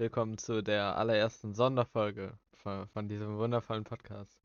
[0.00, 4.40] Willkommen zu der allerersten Sonderfolge von, von diesem wundervollen Podcast.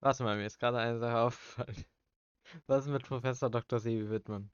[0.00, 1.84] Warte mal, mir ist gerade eine Sache aufgefallen.
[2.66, 3.78] Was ist mit Professor Dr.
[3.78, 4.50] Sebi Wittmann?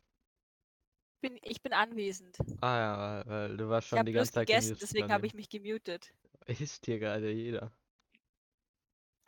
[1.21, 2.37] Bin, ich bin anwesend.
[2.61, 5.27] Ah ja, weil, weil du warst schon die bloß ganze Zeit gegessen, gemutet deswegen habe
[5.29, 6.13] ich mich gemutet.
[6.47, 7.71] Isst hier gerade jeder.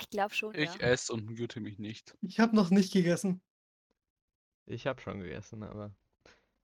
[0.00, 0.80] Ich glaube schon, Ich ja.
[0.80, 2.18] esse und mute mich nicht.
[2.20, 3.40] Ich habe noch nicht gegessen.
[4.66, 5.95] Ich habe schon gegessen, aber.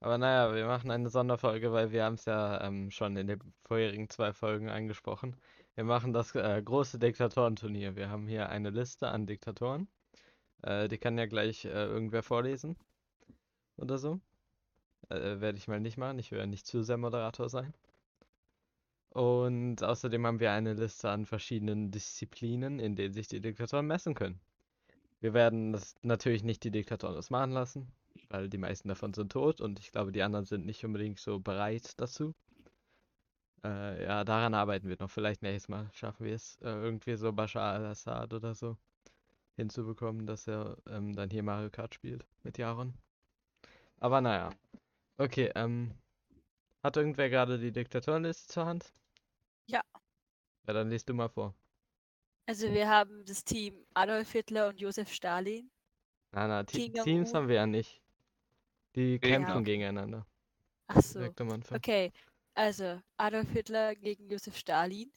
[0.05, 3.39] Aber naja, wir machen eine Sonderfolge, weil wir haben es ja ähm, schon in den
[3.63, 5.35] vorherigen zwei Folgen angesprochen.
[5.73, 7.95] Wir machen das äh, große Diktatorenturnier.
[7.95, 9.87] Wir haben hier eine Liste an Diktatoren.
[10.61, 12.77] Äh, die kann ja gleich äh, irgendwer vorlesen.
[13.77, 14.19] Oder so.
[15.09, 16.19] Äh, werde ich mal nicht machen.
[16.19, 17.73] Ich will ja nicht zu sehr Moderator sein.
[19.09, 24.13] Und außerdem haben wir eine Liste an verschiedenen Disziplinen, in denen sich die Diktatoren messen
[24.13, 24.39] können.
[25.19, 27.91] Wir werden das natürlich nicht die Diktatoren das machen lassen,
[28.29, 31.39] weil die meisten davon sind tot und ich glaube, die anderen sind nicht unbedingt so
[31.39, 32.33] bereit dazu.
[33.63, 35.09] Äh, ja, daran arbeiten wir noch.
[35.09, 38.77] Vielleicht nächstes Mal schaffen wir es, äh, irgendwie so Bashar al-Assad oder so
[39.55, 42.93] hinzubekommen, dass er ähm, dann hier Mario Kart spielt mit Jaron.
[43.99, 44.51] Aber naja.
[45.17, 45.93] Okay, ähm.
[46.83, 48.93] Hat irgendwer gerade die Diktatorenliste zur Hand?
[49.65, 49.81] Ja.
[50.67, 51.55] Ja, dann liest du mal vor.
[52.45, 55.71] Also wir haben das Team Adolf Hitler und Josef Stalin.
[56.31, 58.03] Na, na, Teams haben wir ja nicht.
[58.95, 60.25] Die Ja, kämpfen gegeneinander.
[60.87, 61.19] Ach so.
[61.19, 61.77] Direkt am Anfang.
[61.77, 62.11] Okay,
[62.55, 65.11] also Adolf Hitler gegen Josef Stalin,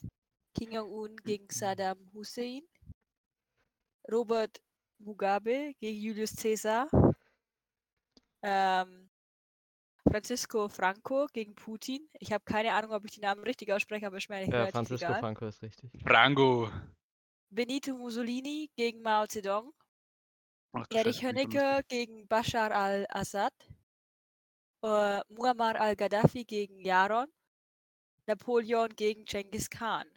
[0.55, 2.63] Kim Jong-un gegen Saddam Hussein,
[4.11, 4.59] Robert
[4.99, 6.89] Mugabe gegen Julius Caesar,
[8.41, 9.09] ähm,
[10.09, 12.09] Francisco Franco gegen Putin.
[12.19, 14.67] Ich habe keine Ahnung, ob ich die Namen richtig ausspreche, aber ist mir eigentlich Ja,
[14.67, 15.21] Francisco egal.
[15.21, 15.91] Franco ist richtig.
[16.03, 16.69] Frango.
[17.51, 19.71] Benito Mussolini gegen Mao Zedong,
[20.73, 23.53] Ach, Erich Honecker gegen Bashar al-Assad,
[24.83, 27.27] äh, Muammar al-Gaddafi gegen Yaron,
[28.27, 30.07] Napoleon gegen Genghis Khan.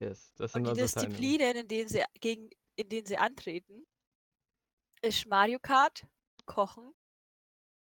[0.00, 1.36] Yes, das Und sind die unsere Teilnehmer.
[1.36, 3.86] Disziplinen, in denen sie, gegen, in denen sie antreten,
[5.02, 6.06] ist Mario Kart,
[6.46, 6.94] Kochen,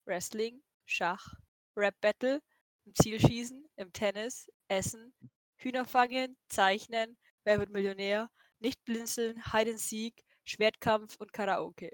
[0.07, 1.35] Wrestling, Schach,
[1.77, 2.43] Rap Battle,
[2.87, 5.15] im Zielschießen, im Tennis, Essen,
[5.57, 8.31] Hühnerfangen, Zeichnen, Wer wird Millionär,
[8.61, 11.91] Nicht blinzeln, Hide and Seek, Schwertkampf und Karaoke.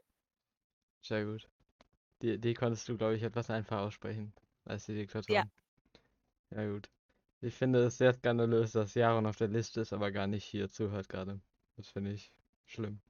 [1.02, 1.48] Sehr gut.
[2.22, 4.32] Die, die konntest du, glaube ich, etwas einfacher aussprechen
[4.64, 5.50] als die Diktatoren.
[6.50, 6.90] Ja, gut.
[7.40, 10.68] Ich finde es sehr skandalös, dass Jaron auf der Liste ist, aber gar nicht hier
[10.68, 11.40] zuhört gerade.
[11.76, 12.32] Das finde ich
[12.66, 13.00] schlimm.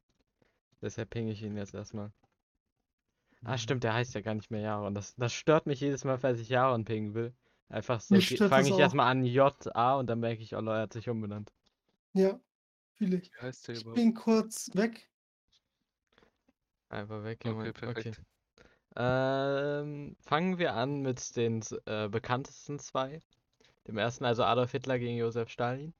[0.82, 2.12] Deshalb pinge ich ihn jetzt erstmal.
[3.44, 4.94] Ah, stimmt, der heißt ja gar nicht mehr Jaron.
[4.94, 7.34] Das, das stört mich jedes Mal, falls ich Jaron pingen will.
[7.68, 8.80] Einfach so, fange ich auch.
[8.80, 11.52] erstmal an J-A und dann merke ich, oh, er hat sich umbenannt.
[12.12, 12.40] Ja,
[12.94, 13.32] fühle ich.
[13.32, 13.96] Wie heißt der Ich überhaupt?
[13.96, 15.09] bin kurz weg.
[16.90, 18.20] Einfach weg, Okay, perfekt.
[18.96, 23.20] Ähm, fangen wir an mit den äh, bekanntesten zwei.
[23.86, 25.94] Dem ersten, also Adolf Hitler gegen Josef Stalin.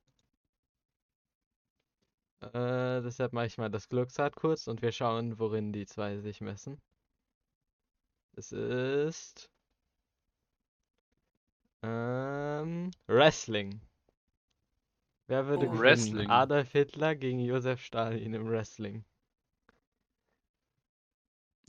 [2.40, 6.40] Äh, deshalb mache ich mal das Glücksrad kurz und wir schauen, worin die zwei sich
[6.40, 6.80] messen.
[8.34, 9.50] Es ist
[11.82, 13.80] ähm, Wrestling.
[15.28, 15.70] Wer würde Oh.
[15.70, 15.80] gewinnen?
[15.82, 16.28] Wrestling.
[16.30, 19.04] Adolf Hitler gegen Josef Stalin im Wrestling.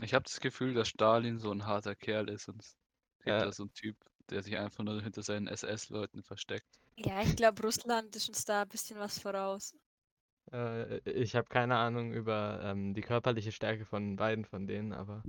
[0.01, 2.61] Ich habe das Gefühl, dass Stalin so ein harter Kerl ist und
[3.25, 3.33] Ja.
[3.37, 3.95] Hitler so ein Typ,
[4.29, 6.77] der sich einfach nur hinter seinen SS-Leuten versteckt.
[6.95, 9.73] Ja, ich glaube, Russland ist uns da ein bisschen was voraus.
[10.51, 15.23] Äh, ich habe keine Ahnung über ähm, die körperliche Stärke von beiden von denen, aber.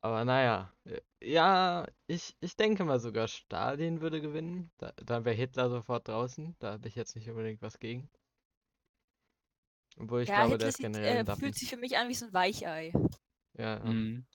[0.00, 0.72] Aber naja.
[0.84, 4.70] äh, Ja, ich, ich denke mal sogar Stalin würde gewinnen.
[4.78, 6.56] Da, dann wäre Hitler sofort draußen.
[6.58, 8.10] Da habe ich jetzt nicht unbedingt was gegen.
[9.98, 11.40] Obwohl ich ja, glaube, Hitler der ist sieht, generell äh, ein Dappen.
[11.40, 12.92] fühlt sich für mich an wie so ein Weichei.
[13.54, 13.84] Ja, ja.
[13.84, 14.26] Mhm.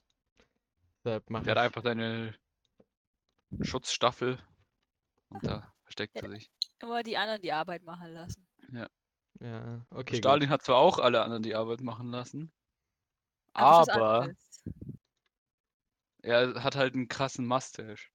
[1.04, 2.36] Deshalb mache Der hat einfach seine
[3.62, 4.40] Schutzstaffel
[5.30, 6.52] und da versteckt er sich.
[6.80, 8.48] Immer die anderen die Arbeit machen lassen.
[9.40, 10.18] Ja, okay, gut.
[10.18, 12.54] Stalin hat zwar auch alle anderen die Arbeit machen lassen,
[13.54, 14.34] Aber, aber
[16.22, 18.10] er hat halt einen krassen Mustache.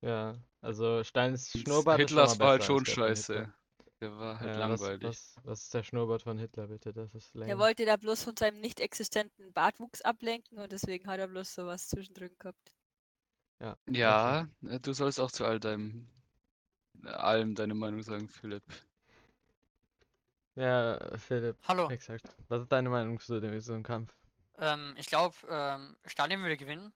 [0.00, 3.52] Ja, also Steins Schnurrbart ist Hitlers mal war halt schon scheiße.
[4.02, 5.02] Der war halt Ja, was, langweilig.
[5.04, 6.92] was, was ist der Schnurrbart von Hitler, bitte?
[6.92, 7.60] Das ist Er lame.
[7.60, 11.86] wollte da bloß von seinem nicht existenten Bartwuchs ablenken und deswegen hat er bloß sowas
[11.88, 12.74] zwischendrin gehabt.
[13.60, 16.08] Ja, Ja, äh, du sollst auch zu all deinem,
[17.04, 18.64] äh, allem deine Meinung sagen, Philipp.
[20.56, 21.88] Ja, Philipp, Hallo.
[21.90, 22.36] exakt.
[22.48, 24.12] Was ist deine Meinung zu dem so einem Kampf?
[24.58, 26.92] Ähm, ich glaube, ähm, Stalin würde gewinnen.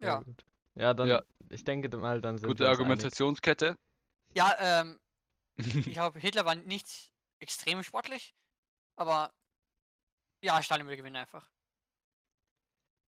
[0.00, 0.18] Ja.
[0.18, 0.44] gut.
[0.74, 1.22] Ja, dann, Ja.
[1.50, 2.80] ich denke mal, dann sind Gute wir uns einig.
[2.80, 3.76] Argumentationskette.
[4.34, 5.00] Ja, ähm,
[5.58, 8.34] ich glaube, Hitler war nicht extrem sportlich,
[8.96, 9.34] aber
[10.42, 11.50] ja, Stalin würde gewinnen einfach.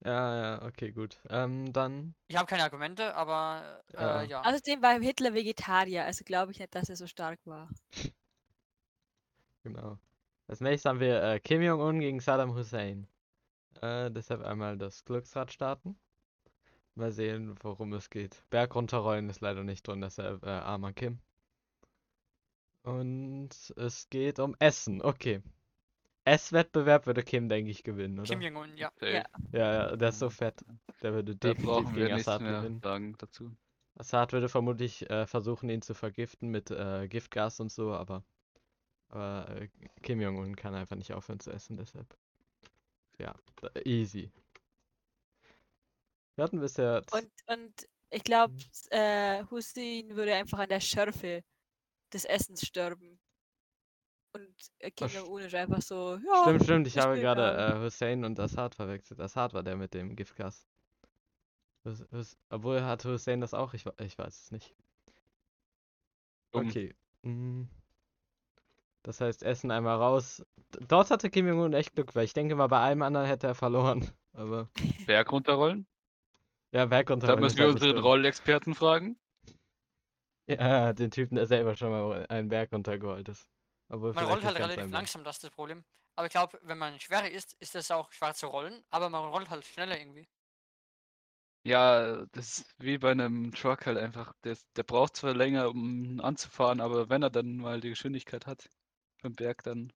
[0.06, 1.20] Ja, ja, okay, gut.
[1.30, 4.22] Ähm, dann, Ich habe keine Argumente, aber Ja.
[4.22, 4.42] äh, ja.
[4.44, 7.70] Außerdem war Hitler Vegetarier, also glaube ich nicht, dass er so stark war.
[9.64, 10.00] genau.
[10.48, 13.08] Als nächstes haben wir äh, Kim Jong-un gegen Saddam Hussein.
[13.82, 16.00] Äh, deshalb einmal das Glücksrad starten.
[16.98, 18.44] Mal sehen, worum es geht.
[18.50, 21.20] Berg runterrollen ist leider nicht drin, deshalb äh, armer Kim.
[22.84, 25.42] Und es geht um Essen, okay.
[26.24, 28.28] Esswettbewerb würde Kim, denke ich, gewinnen, oder?
[28.28, 28.92] Kim Jong-un, ja.
[29.02, 29.24] Ja.
[29.52, 30.66] Ja, ja, der ist so fett.
[31.02, 32.82] Der würde Da definitiv brauchen wir gegen Assad gewinnen.
[32.82, 33.56] sagen dazu.
[33.96, 38.24] Assad würde vermutlich äh, versuchen, ihn zu vergiften mit äh, Giftgas und so, aber,
[39.10, 39.70] aber äh,
[40.02, 42.18] Kim Jong-un kann einfach nicht aufhören zu essen, deshalb.
[43.20, 43.36] Ja,
[43.86, 44.32] easy.
[46.38, 47.04] Wir hatten bisher.
[47.12, 47.74] Und, und
[48.12, 48.60] ich glaube, Mhm.
[48.92, 51.44] äh, Hussein würde einfach an der Schärfe
[52.14, 53.20] des Essens sterben.
[54.34, 56.42] Und äh, Jong-un ist einfach so, ja.
[56.44, 59.20] Stimmt, stimmt, ich habe gerade egal." äh, Hussein und Assad verwechselt.
[59.20, 60.68] Assad war der mit dem Giftgas.
[61.86, 63.74] Hus Hus obwohl hat Hussein das auch?
[63.74, 64.76] Ich, ich weiß es nicht.
[66.54, 66.94] Okay.
[67.24, 67.64] mm.
[69.04, 70.46] Das heißt, Essen einmal raus.
[70.88, 73.56] Dort hatte Kim Jong-un echt Glück, weil ich denke mal, bei allem anderen hätte er
[73.56, 74.08] verloren.
[74.34, 74.70] Aber
[75.06, 75.88] Berg runterrollen?
[76.72, 77.98] Ja, Berg Da runterrollen müssen wir unseren.
[77.98, 79.18] Rollexperten fragen.
[80.48, 83.48] Ja, den Typen, der selber schon mal einen Berg runtergerollt ist.
[83.90, 85.84] Obwohl Man rollt halt relativ langsam, das ist das Problem.
[86.16, 89.26] Aber ich glaube, wenn man schwerer ist, ist es auch schwer zu rollen, aber man
[89.30, 90.28] rollt halt schneller irgendwie.
[91.64, 94.34] Ja, das ist wie bei einem Truck halt einfach.
[94.44, 98.70] Der, der braucht zwar länger, um anzufahren, aber wenn er dann mal die Geschwindigkeit hat
[99.22, 99.92] beim Berg, dann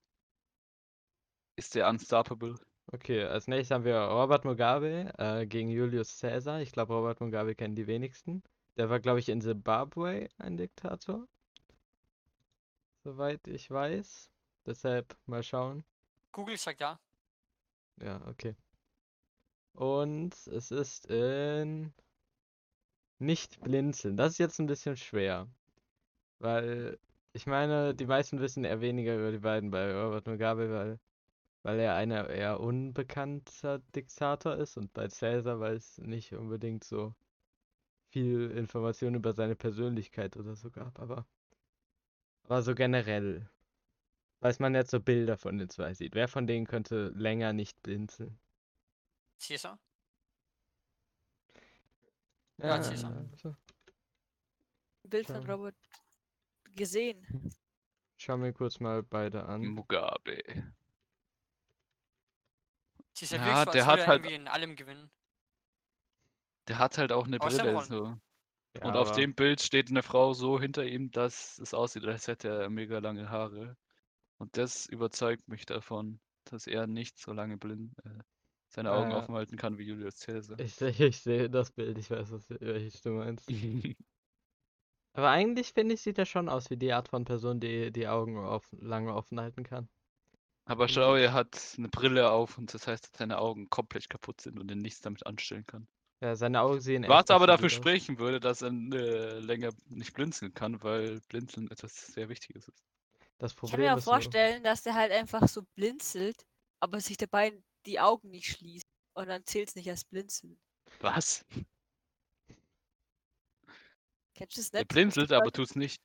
[1.55, 2.59] ist der unstoppable.
[2.93, 6.61] Okay, als nächstes haben wir Robert Mugabe äh, gegen Julius Caesar.
[6.61, 8.43] Ich glaube, Robert Mugabe kennen die wenigsten.
[8.77, 11.27] Der war, glaube ich, in Zimbabwe ein Diktator.
[13.03, 14.29] Soweit ich weiß.
[14.65, 15.83] Deshalb mal schauen.
[16.31, 16.99] Google sagt ja.
[18.01, 18.55] Ja, okay.
[19.73, 21.93] Und es ist in
[23.19, 24.17] nicht blinzeln.
[24.17, 25.47] Das ist jetzt ein bisschen schwer.
[26.39, 26.99] Weil
[27.33, 30.99] ich meine, die meisten wissen eher weniger über die beiden bei Robert Mugabe, weil,
[31.63, 37.13] weil er einer eher unbekannter Diktator ist und bei Caesar, weil es nicht unbedingt so
[38.09, 41.25] viel Information über seine Persönlichkeit oder so gab, aber,
[42.43, 43.49] aber so generell
[44.41, 46.15] weiß man jetzt so Bilder von den zwei sieht.
[46.15, 48.37] Wer von denen könnte länger nicht blinzeln?
[49.39, 49.79] Caesar.
[52.57, 53.25] Ja, Caesar.
[53.41, 53.49] so.
[53.49, 55.49] Ein Bild von.
[55.49, 55.75] Robert
[56.75, 57.25] gesehen.
[58.17, 59.65] Schau mir kurz mal beide an.
[59.65, 60.43] Mugabe.
[63.29, 65.11] Caesar Ja, als der hat halt- irgendwie in allem gewinnen.
[66.67, 67.81] Der hat halt auch eine Aus dem Brille.
[67.85, 68.17] So.
[68.77, 72.27] Ja, Und auf dem Bild steht eine Frau so hinter ihm, dass es aussieht, als
[72.27, 73.75] hätte er mega lange Haare.
[74.37, 78.19] Und das überzeugt mich davon, dass er nicht so lange blind äh,
[78.69, 80.59] seine Augen Äh, offen halten kann wie Julius Caesar.
[80.59, 83.47] Ich sehe, ich sehe das Bild, ich weiß, was, welches du meinst.
[85.13, 88.07] Aber eigentlich finde ich, sieht er schon aus wie die Art von Person, die die
[88.07, 89.89] Augen auf, lange offen halten kann.
[90.65, 94.41] Aber schau, er hat eine Brille auf und das heißt, dass seine Augen komplett kaputt
[94.41, 95.87] sind und er nichts damit anstellen kann.
[96.21, 97.73] Ja, seine Augen sehen Was aber dafür aus.
[97.73, 102.83] sprechen würde, dass er äh, länger nicht blinzeln kann, weil Blinzeln etwas sehr Wichtiges ist.
[103.39, 106.45] Das Ich kann Problem mir auch vorstellen, dass der halt einfach so blinzelt,
[106.79, 107.53] aber sich dabei
[107.85, 108.85] die Augen nicht schließt.
[109.13, 110.57] Und dann zählt es nicht als Blinzeln.
[111.01, 111.43] Was?
[114.35, 114.91] Kennst du Er nicht?
[114.91, 116.01] Es blinzelt, aber tut's nicht.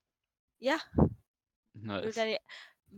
[0.58, 0.80] Ja,
[2.00, 2.38] es- deine,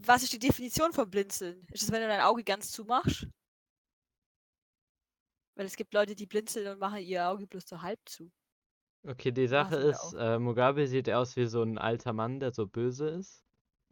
[0.06, 1.66] was ist die Definition von Blinzeln?
[1.72, 3.26] Ist es, wenn du dein Auge ganz zumachst?
[5.54, 8.30] Weil es gibt Leute, die blinzeln und machen ihr Auge bloß so halb zu.
[9.02, 12.66] Okay, die Sache ist, äh, Mugabe sieht aus wie so ein alter Mann, der so
[12.66, 13.44] böse ist.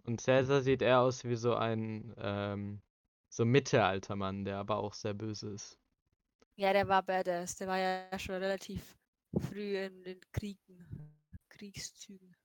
[0.05, 2.83] Und Caesar sieht eher aus wie so ein, ähm,
[3.29, 5.79] so mittelalter Mann, der aber auch sehr böse ist.
[6.57, 7.57] Ja, der war badass.
[7.57, 8.97] Der war ja schon relativ
[9.39, 10.87] früh in den Kriegen,
[11.49, 12.37] Kriegszügen.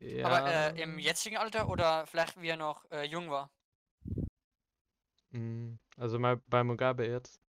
[0.00, 3.50] Ähm, Aber ja, äh, im jetzigen Alter oder vielleicht wie er noch äh, jung war?
[5.32, 7.40] mm, also mal bei Mugabe jetzt.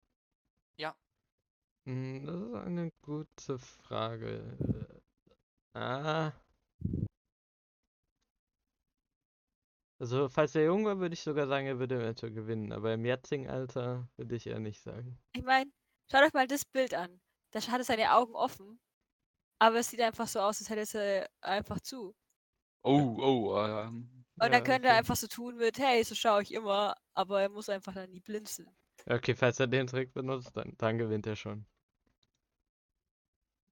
[0.77, 0.97] Ja.
[1.87, 4.57] Mm, Das ist eine gute Frage.
[4.95, 5.01] Äh,
[5.75, 6.33] Ah.
[10.01, 12.73] Also, falls er jung war, würde ich sogar sagen, er würde eventuell gewinnen.
[12.73, 15.21] Aber im jetzigen Alter würde ich eher nicht sagen.
[15.33, 15.71] Ich meine,
[16.11, 17.21] schaut euch mal das Bild an.
[17.53, 18.81] Da hat er seine Augen offen,
[19.61, 22.15] aber es sieht einfach so aus, als hätte er sie einfach zu.
[22.85, 24.97] Oh, oh, ähm, Und Ja, dann könnte er okay.
[24.97, 28.21] einfach so tun mit, hey, so schaue ich immer, aber er muss einfach dann nie
[28.21, 28.77] blinzeln.
[29.07, 31.67] Ja, Okay, falls er den Trick benutzt, dann, dann gewinnt er schon.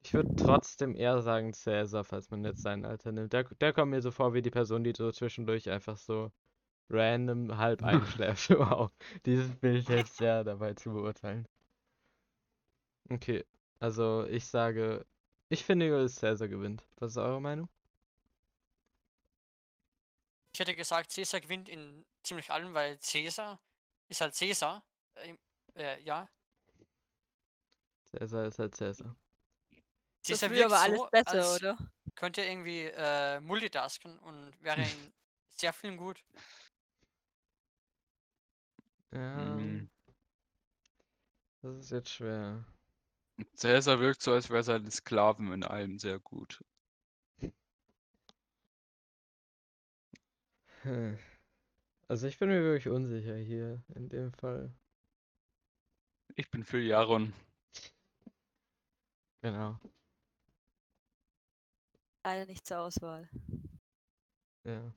[0.05, 3.33] Ich würde trotzdem eher sagen Cäsar, falls man jetzt sein Alter nimmt.
[3.33, 6.33] Der, der kommt mir so vor wie die Person, die so zwischendurch einfach so
[6.91, 8.51] random halb einschläft.
[8.59, 8.93] Wow,
[9.27, 11.49] dieses Bild hilft sehr dabei zu beurteilen.
[13.11, 13.45] Okay,
[13.81, 15.07] also ich sage,
[15.49, 16.87] ich finde, Caesar gewinnt.
[16.97, 17.69] Was ist eure Meinung?
[20.53, 23.61] Ich hätte gesagt, Caesar gewinnt in ziemlich allem, weil Caesar
[24.09, 24.83] ist halt Caesar.
[25.15, 25.37] Äh,
[25.75, 26.29] äh, ja.
[28.13, 29.17] Caesar ist halt Caesar.
[30.27, 31.79] Das Caesar früher aber alles so, besser, als oder?
[32.15, 35.13] könnte er irgendwie äh, multitasken und wäre in
[35.57, 36.23] sehr vielen gut.
[39.13, 39.89] Ja, Mm.
[41.63, 42.65] das ist jetzt schwer.
[43.61, 46.63] Caesar wirkt so, als wäre seine Sklaven in allem sehr gut.
[50.83, 51.19] Hm.
[52.09, 54.73] Also ich bin mir wirklich unsicher hier in dem Fall.
[56.37, 57.35] Ich bin für Jaron.
[59.43, 59.79] Genau.
[62.25, 63.29] Leider nicht zur Auswahl.
[64.65, 64.93] Ja.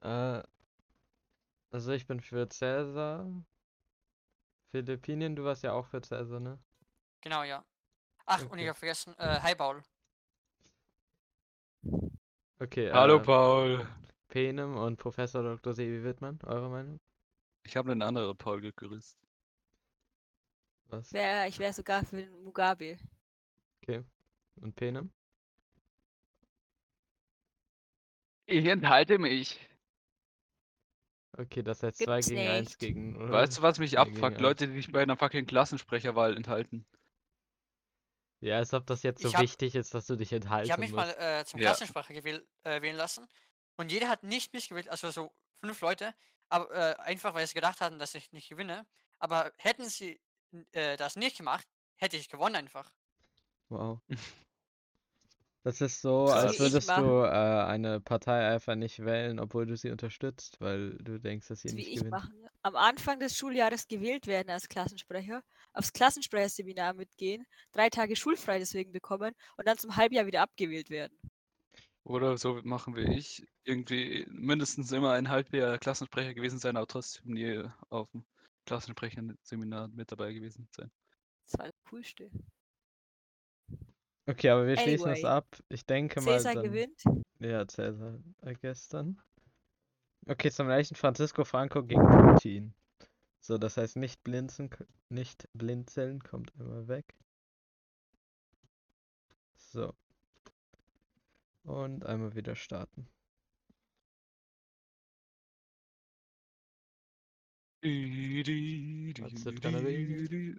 [0.00, 0.42] Äh,
[1.70, 3.26] also ich bin für Cäsar.
[4.70, 6.58] Philippinen, du warst ja auch für Cäsar, ne?
[7.20, 7.64] Genau, ja.
[8.26, 8.62] Ach, und Okay.
[8.62, 9.82] ich habe vergessen, äh, hi Paul.
[12.58, 13.86] Okay, Hallo äh, Paul.
[14.32, 15.74] Penem und Professor Dr.
[15.74, 16.98] Sebi Wittmann, eure Meinung?
[17.64, 19.18] Ich habe einen anderen Paul gegrüßt.
[20.86, 21.12] Was?
[21.12, 22.96] Wär, ich wäre sogar für den Mugabe.
[23.82, 24.02] Okay.
[24.62, 25.12] Und Penem?
[28.46, 29.68] Ich enthalte mich.
[31.36, 32.78] Okay, das heißt Gibt's 2 gegen 1 nicht.
[32.78, 33.30] gegen.
[33.30, 34.40] Weißt du, was mich abfuckt?
[34.40, 36.86] Leute, die sich bei einer fucking Klassensprecherwahl enthalten.
[38.40, 40.80] Ja, als ob das jetzt so hab- wichtig ist, dass du dich enthalten Ich habe
[40.80, 41.68] mich mal äh, zum Ja.
[41.68, 43.28] Klassensprecher gewähl, äh, wählen lassen
[43.82, 45.32] und jeder hat nicht mich gewählt, also so
[45.64, 46.14] fünf Leute,
[46.48, 48.86] aber äh, einfach weil sie gedacht hatten, dass ich nicht gewinne.
[49.18, 50.20] Aber hätten sie
[50.72, 52.92] äh, das nicht gemacht, hätte ich gewonnen einfach.
[53.70, 54.00] Wow.
[55.64, 56.44] Das ist so, Krass.
[56.44, 60.60] als Wie ich würdest du äh, eine Partei einfach nicht wählen, obwohl du sie unterstützt,
[60.60, 62.10] weil du denkst, dass sie Das wie nicht ich gewinnt.
[62.10, 62.48] machen.
[62.62, 68.92] Am Anfang des Schuljahres gewählt werden als Klassensprecher, aufs Klassensprecherseminar mitgehen, drei Tage schulfrei deswegen
[68.92, 71.18] bekommen und dann zum Halbjahr wieder abgewählt werden.
[72.04, 73.46] Oder so machen wie ich.
[73.64, 78.24] Irgendwie mindestens immer ein Halbjahr Klassensprecher gewesen sein, aber trotzdem nie auf dem
[78.66, 80.90] Klassensprecher-Seminar mit dabei gewesen sein.
[81.44, 82.30] Das war das Coolste.
[84.26, 85.24] Okay, aber wir schließen Anyway.
[85.24, 85.46] ab.
[85.68, 86.64] Ich denke mal Cäsar dann.
[86.64, 87.02] gewinnt.
[87.40, 89.20] Ja, Cäsar, I guess dann.
[90.28, 92.74] Okay, zum nächsten Francisco Franco gegen Putin.
[93.40, 97.16] So, das heißt nicht blinzen, k- nicht blinzeln, kommt immer weg.
[99.56, 99.92] So.
[101.64, 103.08] Und einmal wieder starten.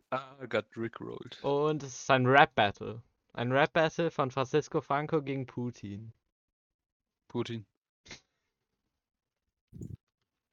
[0.09, 1.41] Ah, got rickrolled.
[1.43, 3.01] Und es ist ein Rap-Battle.
[3.33, 6.13] Ein Rap-Battle von Francisco Franco gegen Putin.
[7.29, 7.65] Putin.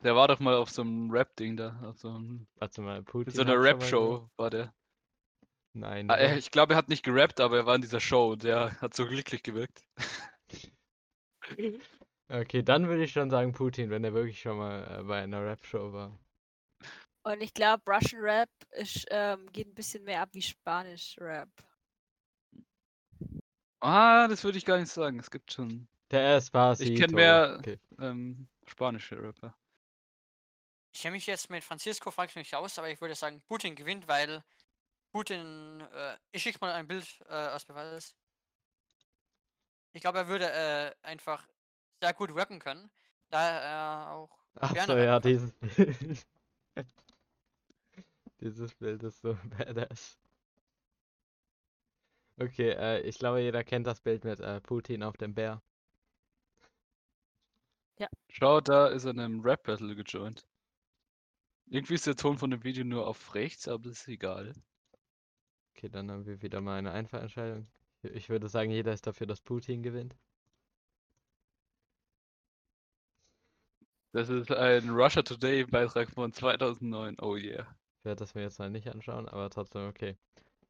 [0.03, 1.79] Der war doch mal auf so einem Rap-Ding da.
[1.83, 3.33] Auf so, einem, Warte mal, Putin.
[3.33, 4.73] in so einer Rap-Show war der.
[5.73, 6.09] Nein.
[6.11, 8.45] Ah, er, ich glaube, er hat nicht gerappt, aber er war in dieser Show und
[8.45, 9.85] der hat so glücklich gewirkt.
[12.29, 15.45] Okay, dann würde ich schon sagen Putin, wenn er wirklich schon mal äh, bei einer
[15.45, 16.17] Rap-Show war.
[17.23, 21.51] Und ich glaube, Russian Rap ist, ähm, geht ein bisschen mehr ab wie Spanisch Rap.
[23.81, 25.19] Ah, das würde ich gar nicht sagen.
[25.19, 27.01] Es gibt schon Der Espacito.
[27.07, 27.79] kenn mehr- Okay.
[27.99, 29.55] ähm, spanische Rapper.
[30.95, 34.09] Ich kenne mich jetzt mit Francisco Franco nicht aus, aber ich würde sagen, Putin gewinnt,
[34.09, 34.43] weil
[35.13, 38.15] Putin, äh, ich schicke mal ein Bild äh, aus Beweis.
[39.93, 41.47] Ich glaube, er würde äh, einfach
[42.01, 42.91] sehr gut rappen können,
[43.31, 46.27] da er auch Ach gerne so, ja, dieses Bild.
[48.41, 50.19] Dieses Bild ist so badass.
[52.39, 55.63] Okay, äh, ich glaube, jeder kennt das Bild mit äh, Putin auf dem Bär.
[58.31, 60.47] Schau, da ist er in einem Rap-Battle gejoint.
[61.67, 64.55] Irgendwie ist der Ton von dem Video nur auf rechts, aber das ist egal.
[65.75, 67.69] Okay, dann haben wir wieder mal eine Einfallentscheidung.
[68.03, 70.15] Ich- würde sagen, jeder ist dafür, dass Putin gewinnt.
[74.13, 77.17] Das ist ein Russia Today Beitrag von 2009.
[77.21, 77.67] Oh yeah.
[77.99, 80.17] Ich werde das mir jetzt mal nicht anschauen, aber trotzdem okay.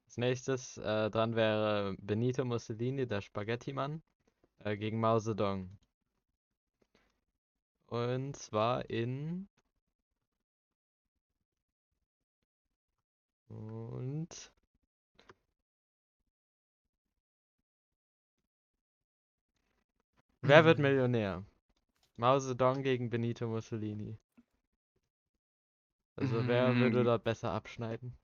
[0.06, 4.02] Als nächstes äh, dran wäre Benito Mussolini, der Spaghetti-Mann,
[4.60, 5.70] äh, gegen Mao Zedong.
[7.88, 9.46] Und zwar in.
[13.50, 14.50] Und.
[20.50, 20.82] Wer wird Hm.
[20.82, 21.44] Millionär?
[22.16, 24.18] Mao Zedong gegen Benito Mussolini.
[26.14, 27.04] Also wer würde Hm.
[27.04, 28.16] dort besser abschneiden?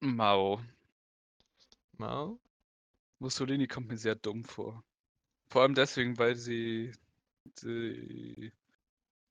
[0.00, 0.60] Mao.
[1.98, 2.40] Mao?
[3.20, 4.82] Mussolini kommt mir sehr dumm vor.
[5.48, 6.92] Vor allem deswegen, weil sie
[7.62, 8.52] die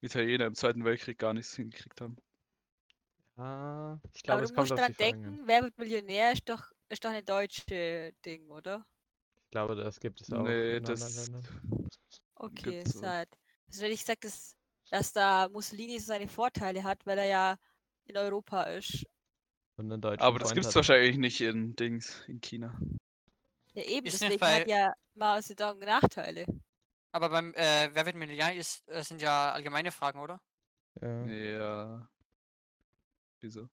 [0.02, 2.18] Italiener im Zweiten Weltkrieg gar nichts hingekriegt haben.
[3.38, 5.78] Ah, ich Aber glaube, du es kommt musst auf dran die Fragen denken, wer wird
[5.78, 8.86] Millionär ist doch, ist doch eine deutsche Ding, oder?
[9.46, 11.48] Ich glaube, das gibt es auch Nee, in das Ländern.
[12.36, 13.28] Okay, sad.
[13.68, 14.56] Also wenn ich sage, dass,
[14.90, 17.58] dass da Mussolini so seine Vorteile hat, weil er ja
[18.06, 19.06] in Europa ist.
[19.78, 20.76] Und einen deutschen Aber das Freund gibt's hat.
[20.76, 22.78] wahrscheinlich nicht in Dings, in China.
[23.74, 26.46] Ja eben, Ist nicht deswegen hat bei- ja Mao Zedong Nachteile.
[27.12, 30.40] Aber beim äh, Wer wird Millionär ist, äh, sind ja allgemeine Fragen, oder?
[31.02, 31.26] Ja.
[31.26, 32.10] Ja.
[33.42, 33.70] Wieso?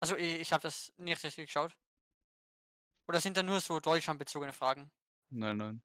[0.00, 1.76] Also ich, ich habe das nicht richtig geschaut.
[3.06, 4.90] Oder sind da nur so deutschlandbezogene Fragen?
[5.30, 5.82] Nein, nein.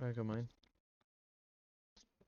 [0.00, 0.48] Allgemein.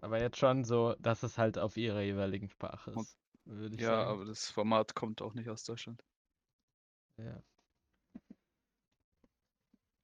[0.04, 3.88] Aber jetzt schon so, dass es halt auf ihrer jeweiligen Sprache ist, würde ich Ja,
[3.96, 4.10] sagen.
[4.10, 6.04] aber das Format kommt auch nicht aus Deutschland.
[7.16, 7.42] Ja.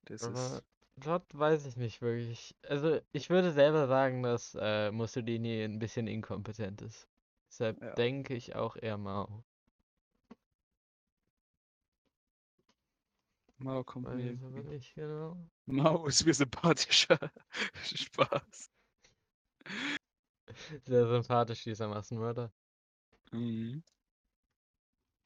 [0.06, 0.64] Das Aber ist.
[0.96, 2.56] dort weiß ich nicht wirklich.
[2.66, 7.06] Also ich würde selber sagen, dass äh, Mussolini ein bisschen inkompetent ist.
[7.50, 7.94] Deshalb Ja.
[7.94, 9.44] denke ich auch eher Mao.
[13.58, 14.32] Mao kommt mir.
[14.32, 15.36] Nicht genau.
[15.66, 17.18] Mao ist mir sympathischer.
[17.84, 18.70] Spaß.
[20.86, 22.52] Sehr sympathisch, dieser Massenmörder.
[23.32, 23.82] Mhm.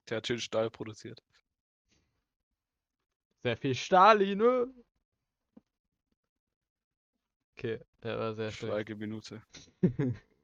[0.08, 1.22] Der hat schön Stahl produziert.
[3.42, 4.74] Sehr viel Stalin, ne?
[7.56, 8.72] Okay, der war sehr schlecht.
[8.72, 9.42] Schweigeminute.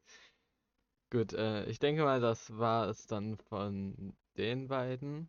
[1.11, 5.29] Gut, äh, ich denke mal, das war es dann von den beiden.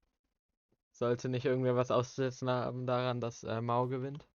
[0.92, 4.31] Sollte nicht irgendwer was auszusetzen haben daran, dass äh, Mao gewinnt?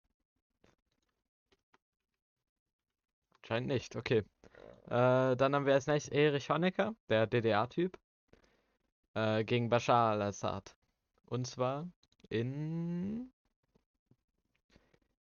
[3.46, 4.24] Scheint nicht, okay.
[4.86, 7.96] Äh, dann haben wir als nächstes Erich Honecker, der DDR-Typ,
[9.14, 10.74] äh, gegen Bashar al-Assad.
[11.26, 11.88] Und zwar
[12.28, 13.30] in...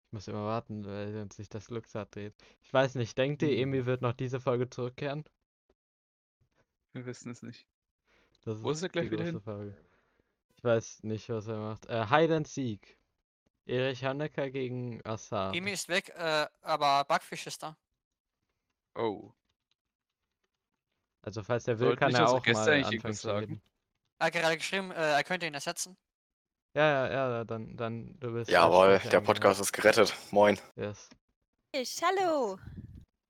[0.07, 2.35] Ich muss immer warten, weil sonst sich das Glücksrad dreht.
[2.63, 3.59] Ich weiß nicht, denkt ihr.
[3.59, 5.25] Emil wird noch diese Folge zurückkehren?
[6.93, 7.67] Wir wissen es nicht.
[8.45, 9.41] Das Wo ist er gleich die wieder hin?
[9.41, 9.77] Frage.
[10.57, 11.87] Ich weiß nicht, was er macht.
[11.87, 12.97] Äh, Hide and Seek.
[13.67, 15.55] Erich Honecker gegen Assad.
[15.55, 17.77] Emi ist weg, äh, aber Backfisch ist da.
[18.97, 19.33] Oh.
[21.23, 23.63] Also falls er will, Sollten kann er auch mal anfangen zu reden.
[24.19, 25.97] Er hat gerade geschrieben, äh, er könnte ihn ersetzen.
[26.77, 28.51] Ja, ja, ja, dann, dann, du bist.
[28.51, 29.21] Jawohl, der.
[29.21, 30.15] Podcast ist gerettet.
[30.31, 30.59] Moin.
[30.77, 31.09] Yes.
[31.73, 32.59] Ich, hallo!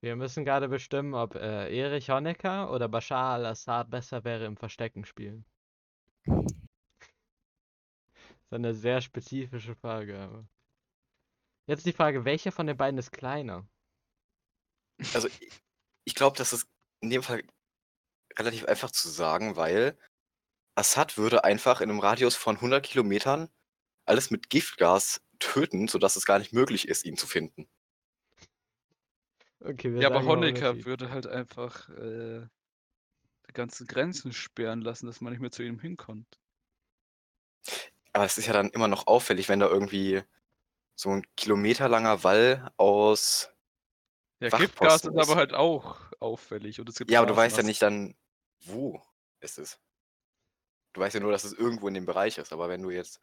[0.00, 5.05] Wir müssen gerade bestimmen, ob äh, Erich Honecker oder Bashar al-Assad besser wäre im Verstecken
[5.05, 5.44] spielen.
[6.27, 6.53] Das
[8.50, 10.46] ist eine sehr spezifische Frage, aber.
[11.66, 13.66] Jetzt die Frage, welcher von den beiden ist kleiner?
[15.12, 15.28] Also
[16.04, 16.66] ich, glaube, das ist
[17.00, 17.42] in dem Fall
[18.38, 19.98] relativ einfach zu sagen, weil
[20.74, 23.48] Assad würde einfach in einem Radius von 100 Kilometern
[24.07, 27.68] alles mit Giftgas töten, sodass es gar nicht möglich ist, ihn zu finden.
[29.61, 32.46] Okay, Ja, aber sagen mal Honecker würde halt einfach äh,
[33.48, 36.38] die ganzen Grenzen sperren lassen, dass man nicht mehr zu ihm hinkommt.
[38.12, 40.22] Aber es ist ja dann immer noch auffällig, wenn da irgendwie
[40.94, 43.53] so ein kilometerlanger Wall aus.
[44.52, 46.80] Ja, Wachposten Giftgas ist aber halt auch auffällig.
[46.80, 48.14] Und es gibt Ja, aber du weißt ja nicht dann,
[48.64, 49.02] wo
[49.40, 49.80] es ist.
[50.94, 52.52] Du weißt ja nur, dass es irgendwo in dem Bereich ist.
[52.52, 53.20] Aber wenn du jetzt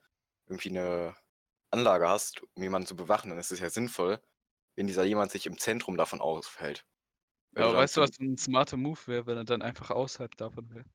[0.47, 1.15] irgendwie eine
[1.71, 4.21] Anlage hast, um jemanden zu bewachen, dann ist es ja sinnvoll,
[4.75, 6.86] wenn dieser jemand sich im Zentrum davon aufhält.
[7.57, 10.69] Ja, aber weißt du, was ein smarter Move wäre, wenn er dann einfach außerhalb davon
[10.73, 10.86] wäre?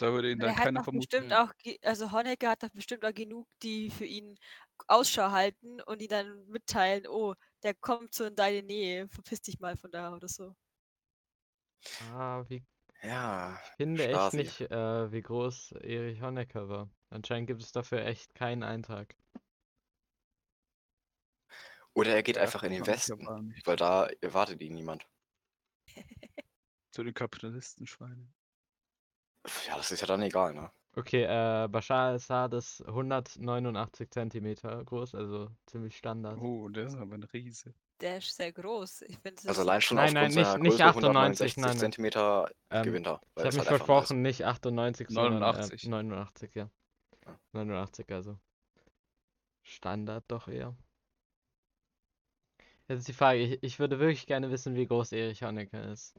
[0.00, 1.32] Da würde ihn dann hat keiner doch bestimmt vermuten.
[1.32, 4.36] auch, also Honecker hat doch bestimmt auch genug, die für ihn
[4.88, 9.60] Ausschau halten und ihn dann mitteilen, oh, der kommt so in deine Nähe, verpiss dich
[9.60, 10.54] mal von da oder so.
[11.98, 12.64] Ah, wie
[13.02, 16.90] Ja, Ich finde echt nicht, äh, wie groß Erich Honecker war.
[17.08, 19.16] Anscheinend gibt es dafür echt keinen Eintrag.
[21.94, 23.28] oder er geht Ja, einfach in den Westen,
[23.64, 25.06] weil da erwartet ihn niemand.
[26.92, 28.32] Zu den Kapitalistenschweinen.
[29.68, 30.70] Ja, das ist ja dann egal, ne?
[30.96, 36.38] Okay, äh, Bashar al-Assad ist 189 Zentimeter groß, also ziemlich Standard.
[36.40, 37.72] Oh, der ist aber ein Riese.
[38.00, 39.02] Der ist sehr groß.
[39.02, 41.06] Ich finde, Also allein schon Nein, nein, aufgrund seiner nicht- nicht Größe 98,
[41.56, 41.78] 169 nein, nein.
[41.78, 43.20] Zentimeter Ähm, gewinnt er.
[43.36, 45.84] Ich habe mich halt versprochen, nicht 98, sondern 89.
[45.84, 46.70] Äh, 89, ja.
[47.26, 47.38] Ja.
[47.52, 48.38] 89, also.
[49.62, 50.74] Standard doch eher.
[52.88, 56.14] Jetzt ist die Frage, ich, ich würde wirklich gerne wissen, wie groß Erich Honecker ist.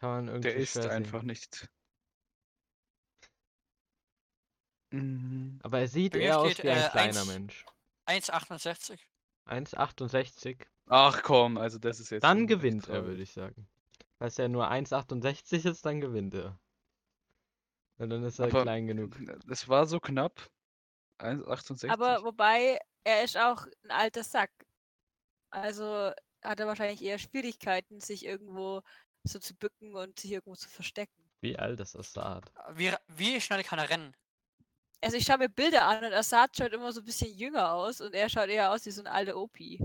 [0.00, 1.68] Kann man irgendwie Der ist einfach nicht.
[4.90, 5.58] Mhm.
[5.62, 7.66] Aber er sieht Bei mir eher aus steht, wie ein äh, kleiner eins- Mensch.
[8.06, 9.00] 1,68.
[9.46, 10.66] 1,68.
[10.86, 12.22] Ach komm, also das ist jetzt.
[12.22, 13.66] Dann gewinnt er, würde ich sagen.
[14.18, 16.58] Falls er nur 1,68 ist, dann gewinnt er.
[17.98, 19.16] Und dann ist er Aber klein genug.
[19.46, 20.50] Das war so knapp.
[21.20, 21.90] 1,68.
[21.90, 24.50] Aber wobei, er ist auch ein alter Sack.
[25.50, 28.82] Also, hat er wahrscheinlich eher Schwierigkeiten, sich irgendwo
[29.24, 31.30] so zu bücken und sich irgendwo zu verstecken.
[31.42, 32.52] Wie alt ist Assad?
[32.72, 34.16] Wie, wie schnell kann er rennen?
[35.00, 38.00] Also ich schaue mir Bilder an und Assad schaut immer so ein bisschen jünger aus
[38.00, 39.78] und er schaut eher aus wie so ein alter Opi.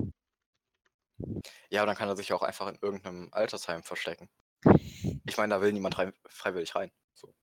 [1.69, 4.29] Ja, aber dann kann er sich auch einfach in irgendeinem Altersheim verstecken.
[5.25, 6.91] Ich meine, da will niemand rein, freiwillig rein.
[7.13, 7.33] So.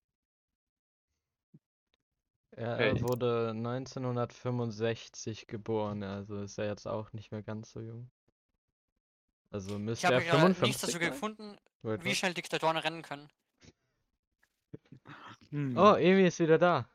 [2.51, 3.03] Er Hey.
[3.03, 8.11] wurde 1965 geboren, also ist er jetzt auch nicht mehr ganz so jung.
[9.51, 11.11] Also Ich müsste habe er gerade nichts 55 dazu sein?
[11.13, 12.17] gefunden, Wait, wie was?
[12.19, 13.29] schnell Diktatoren rennen können.
[15.51, 15.77] Hm.
[15.77, 16.89] Oh, Emi ist wieder da.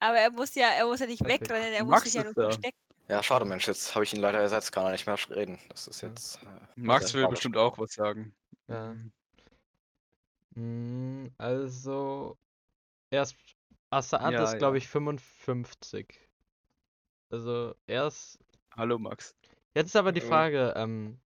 [0.00, 2.34] Aber er muss ja, er muss ja nicht wegrennen, er muss Max sich ja nur
[2.34, 2.76] verstecken.
[3.08, 5.58] Ja, schade, Mensch, jetzt habe ich ihn leider ersetzt, kann er nicht mehr reden.
[5.68, 6.08] Das ist Ja.
[6.08, 6.42] jetzt.
[6.42, 8.34] Äh, Max will bestimmt auch was sagen.
[8.68, 8.96] Ja.
[10.54, 12.36] Mm, Also,
[13.10, 13.36] erst
[13.90, 14.82] Assad Ja, ist, glaube ja.
[14.82, 16.18] ich, 55.
[17.30, 18.38] Also, er ist.
[18.76, 19.36] Hallo Max.
[19.74, 20.26] Jetzt ist aber die Äh.
[20.26, 21.20] Frage, ähm,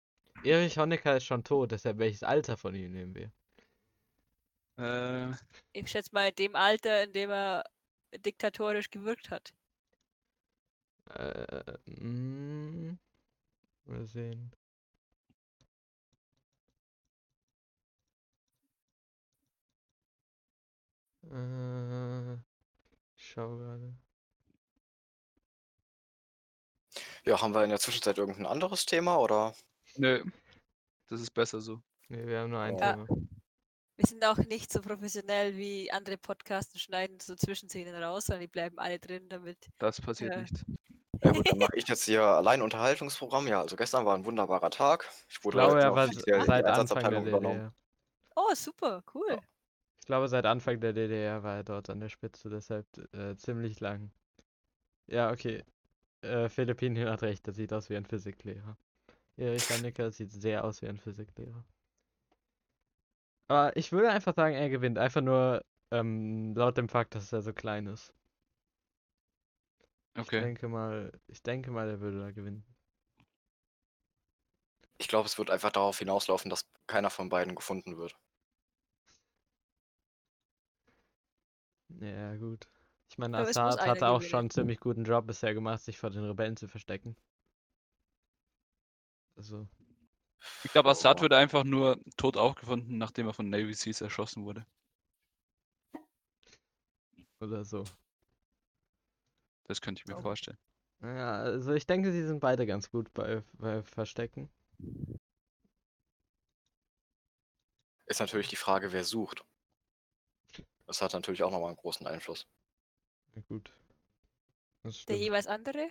[0.43, 3.31] Erich Honecker ist schon tot, deshalb welches Alter von ihm nehmen wir?
[4.77, 5.31] Äh,
[5.73, 7.63] Ich schätze mal in dem Alter, in dem er
[8.17, 9.53] diktatorisch gewirkt hat.
[11.09, 12.97] Äh, mm,
[13.85, 14.51] mal sehen.
[21.31, 22.35] Äh,
[23.17, 23.93] ich schau gerade.
[27.25, 29.53] Ja, haben wir in der Zwischenzeit irgendein anderes Thema oder?
[29.97, 30.23] nö.
[31.09, 31.81] Das ist besser so.
[32.09, 32.93] Ne, wir haben nur ein Ja.
[32.93, 33.07] Thema.
[33.95, 38.41] Wir sind auch nicht so professionell wie andere Podcasts und schneiden so Zwischenszenen raus, sondern
[38.41, 39.69] die bleiben alle drin, damit.
[39.77, 40.41] Das passiert Ja.
[40.41, 40.65] nicht.
[41.23, 43.47] Ja gut, dann mache ich jetzt hier allein Unterhaltungsprogramm.
[43.47, 45.09] Ja, also gestern war ein wunderbarer Tag.
[45.29, 47.21] Ich Ich wurde glaube, heute er war seit Anfang der.
[47.21, 47.73] DDR.
[48.35, 49.39] Oh, super, cool.
[50.01, 53.79] Ich glaube, seit Anfang der DDR war er dort an der Spitze, deshalb äh, ziemlich
[53.79, 54.11] lang.
[55.07, 55.63] Ja, okay.
[56.23, 58.77] Äh, Philippinen hat recht, er sieht aus wie ein Physiklehrer.
[59.37, 61.65] Erich Honecker sieht sehr aus wie ein Physiklehrer.
[63.47, 64.97] Aber ich würde einfach sagen, er gewinnt.
[64.97, 68.13] Einfach nur ähm, laut dem Fakt, dass er so klein ist.
[70.15, 70.39] Ich Okay.
[70.39, 72.65] denke mal, ich denke mal, er würde da gewinnen.
[74.97, 78.15] Ich glaube, es wird einfach darauf hinauslaufen, dass keiner von beiden gefunden wird.
[82.01, 82.67] Ja, gut.
[83.13, 86.09] Ich meine, Aber Assad hatte auch schon einen ziemlich guten Job bisher gemacht, sich vor
[86.09, 87.15] den Rebellen zu verstecken.
[89.37, 89.67] Also,
[90.63, 91.23] Ich glaube, Assad Oh.
[91.25, 94.65] wurde einfach nur tot aufgefunden, nachdem er von Navy Seals erschossen wurde.
[97.39, 97.83] oder so.
[99.65, 100.21] Das könnte ich mir Oh.
[100.21, 100.57] vorstellen.
[101.01, 104.49] Ja, also ich denke, sie sind beide ganz gut bei, bei Verstecken.
[108.05, 109.43] Ist natürlich die Frage, wer sucht.
[110.87, 112.47] Das hat natürlich auch nochmal einen großen Einfluss.
[113.35, 113.73] Ja, gut.
[114.83, 115.87] Das Der jeweils andere?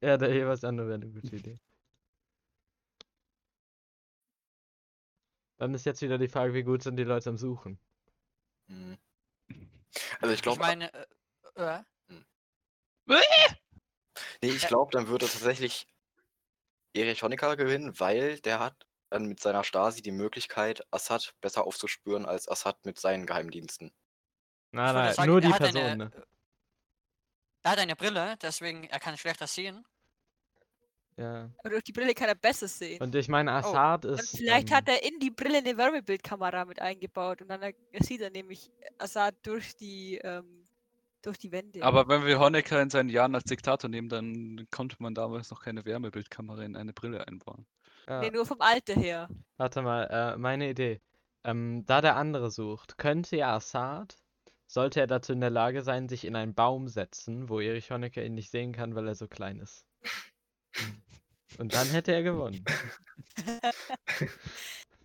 [0.00, 1.58] Ja, der jeweils andere wäre eine gute Idee.
[5.56, 7.78] Dann ist jetzt wieder die Frage, wie gut sind die Leute am Suchen?
[8.66, 8.98] Mhm.
[10.20, 11.06] Also ich Ich glaube, meine, äh,
[11.54, 11.82] äh,
[14.42, 15.86] nee, ich glaube, dann würde tatsächlich
[16.94, 22.26] Erich Honecker gewinnen, weil der hat dann mit seiner Stasi die Möglichkeit, Assad besser aufzuspüren
[22.26, 23.92] als Assad mit seinen Geheimdiensten.
[24.74, 26.12] Nein, nein, sagen, nur die Person, eine, ne?
[27.62, 29.84] Er hat eine Brille, deswegen er kann schlechter sehen.
[31.16, 31.48] Ja.
[31.62, 33.00] Und durch die Brille kann er besser sehen.
[33.00, 34.36] Und ich meine, Oh, Assad Und ist.
[34.36, 38.20] vielleicht ähm, hat er in die Brille eine Wärmebildkamera mit eingebaut und dann er- sieht
[38.20, 40.66] er nämlich Assad durch die, ähm,
[41.22, 41.82] durch die Wände.
[41.84, 45.62] Aber wenn wir Honecker in seinen Jahren als Diktator nehmen, dann konnte man damals noch
[45.62, 47.64] keine Wärmebildkamera in eine Brille einbauen.
[48.08, 48.20] ja.
[48.20, 49.28] Nee, nur vom Alter her.
[49.56, 51.00] Warte mal, äh, meine Idee.
[51.44, 54.16] Ähm, da der andere sucht, könnte ja Assad,
[54.74, 58.24] sollte er dazu in der Lage sein, sich in einen Baum setzen, wo Erich Honecker
[58.24, 59.86] ihn nicht sehen kann, weil er so klein ist.
[61.58, 62.64] Und dann hätte er gewonnen.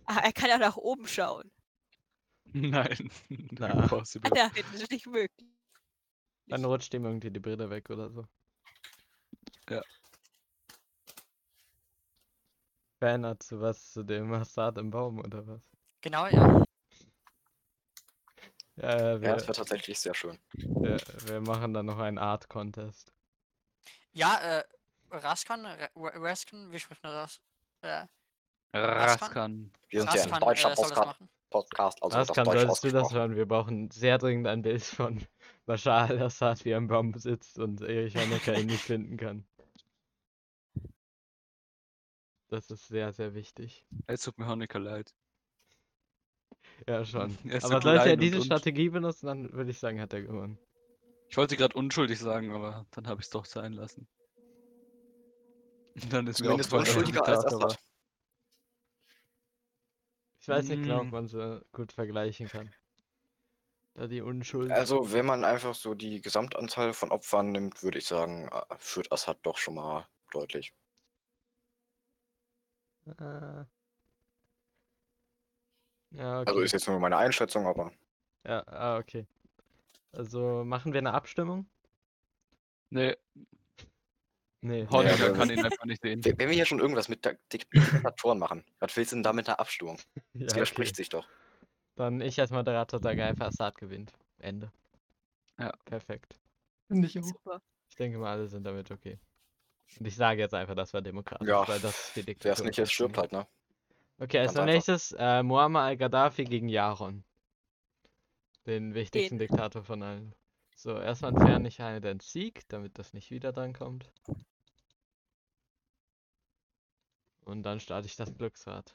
[0.06, 1.52] Ah, er kann ja nach oben schauen.
[2.52, 3.12] Nein,
[3.52, 3.84] Na.
[3.84, 4.28] impossible.
[4.34, 5.48] Ja, das ist nicht möglich.
[6.48, 8.26] Dann rutscht ihm irgendwie die Brille weg oder so.
[9.68, 9.80] Ja.
[12.98, 15.62] Verändert zu was zu dem Assad im Baum oder was?
[16.00, 16.64] Genau, ja.
[18.76, 20.38] Ja, ja, Ja, wir, das wäre tatsächlich sehr schön.
[20.52, 23.12] wir, wir machen dann noch einen Art Contest.
[24.12, 24.64] Ja, äh,
[25.10, 27.40] Raskan, Ra- Ra- Raskan, wie spricht man das?
[27.82, 28.06] Äh,
[28.72, 29.72] Raskan.
[29.88, 31.20] Wir sind ja ein Raskan deutscher äh, Podcast.
[31.50, 33.34] Podcast also Was das kann Deutsch solltest du das hören?
[33.34, 35.26] Wir brauchen sehr dringend ein Bild von
[35.66, 39.44] Bashar al-Assad, wie er im Baum sitzt und Erich Honecker ihn nicht finden kann.
[42.48, 43.84] Das ist sehr, sehr wichtig.
[44.06, 45.14] Es tut mir Honecker leid.
[46.86, 47.36] Ja, schon.
[47.48, 50.12] Er so Aber sollte er und diese un- Strategie benutzen, dann würde ich sagen, hat
[50.12, 50.58] er gewonnen.
[51.28, 54.08] Ich wollte gerade unschuldig sagen, aber dann habe ich es doch sein lassen.
[56.10, 57.44] Dann ist mir Zumindest dass er unschuldiger als.
[57.44, 57.78] Assad.
[60.40, 61.10] Ich weiß nicht genau, ob Mm.
[61.10, 62.70] man sie gut vergleichen kann.
[63.94, 64.70] Da die Unschuld.
[64.70, 69.12] Also, wenn man einfach so die Gesamtanzahl von Opfern nimmt, würde ich sagen, äh, führt
[69.12, 70.72] Assad doch schon mal deutlich.
[73.06, 73.64] Äh,
[76.12, 76.48] ja, okay.
[76.50, 77.92] Also ist jetzt nur meine Einschätzung, aber
[78.46, 79.26] Ja, ah, okay.
[80.12, 81.66] Also machen wir eine Abstimmung?
[82.90, 83.16] Nee,
[84.62, 84.86] Nee.
[84.90, 86.22] Honecker aber- kann ihn einfach nicht sehen.
[86.38, 89.32] wenn wir hier schon irgendwas mit Dik- Dik- Diktatoren machen, was willst du denn da
[89.32, 89.96] mit einer Abstimmung?
[90.16, 90.56] Ja, Das okay.
[90.56, 91.26] widerspricht sich doch.
[91.96, 94.12] Dann ich als Moderator sage einfach, Assad gewinnt.
[94.38, 94.70] Ende.
[95.58, 95.72] Ja.
[95.84, 96.38] Perfekt.
[96.88, 97.22] Finde ich auch.
[97.22, 97.62] Super.
[97.88, 99.18] Ich denke mal, alle sind damit okay.
[99.98, 102.50] Und ich sage jetzt einfach, das war demokratisch, Ja, weil das ist die Diktatur.
[102.50, 103.46] Wer es nicht ist, stirbt halt, ne?
[104.20, 107.24] Okay, als Ganz nächstes äh, Muammar al-Gaddafi gegen Jaron.
[108.66, 109.48] Den wichtigsten Den.
[109.48, 110.34] Diktator von allen.
[110.76, 114.12] So, erstmal entferne ich eine den Sieg, damit das nicht wieder dran kommt.
[117.46, 118.94] Und dann starte ich das Glücksrad.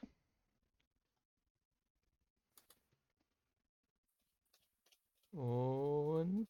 [5.32, 6.48] Und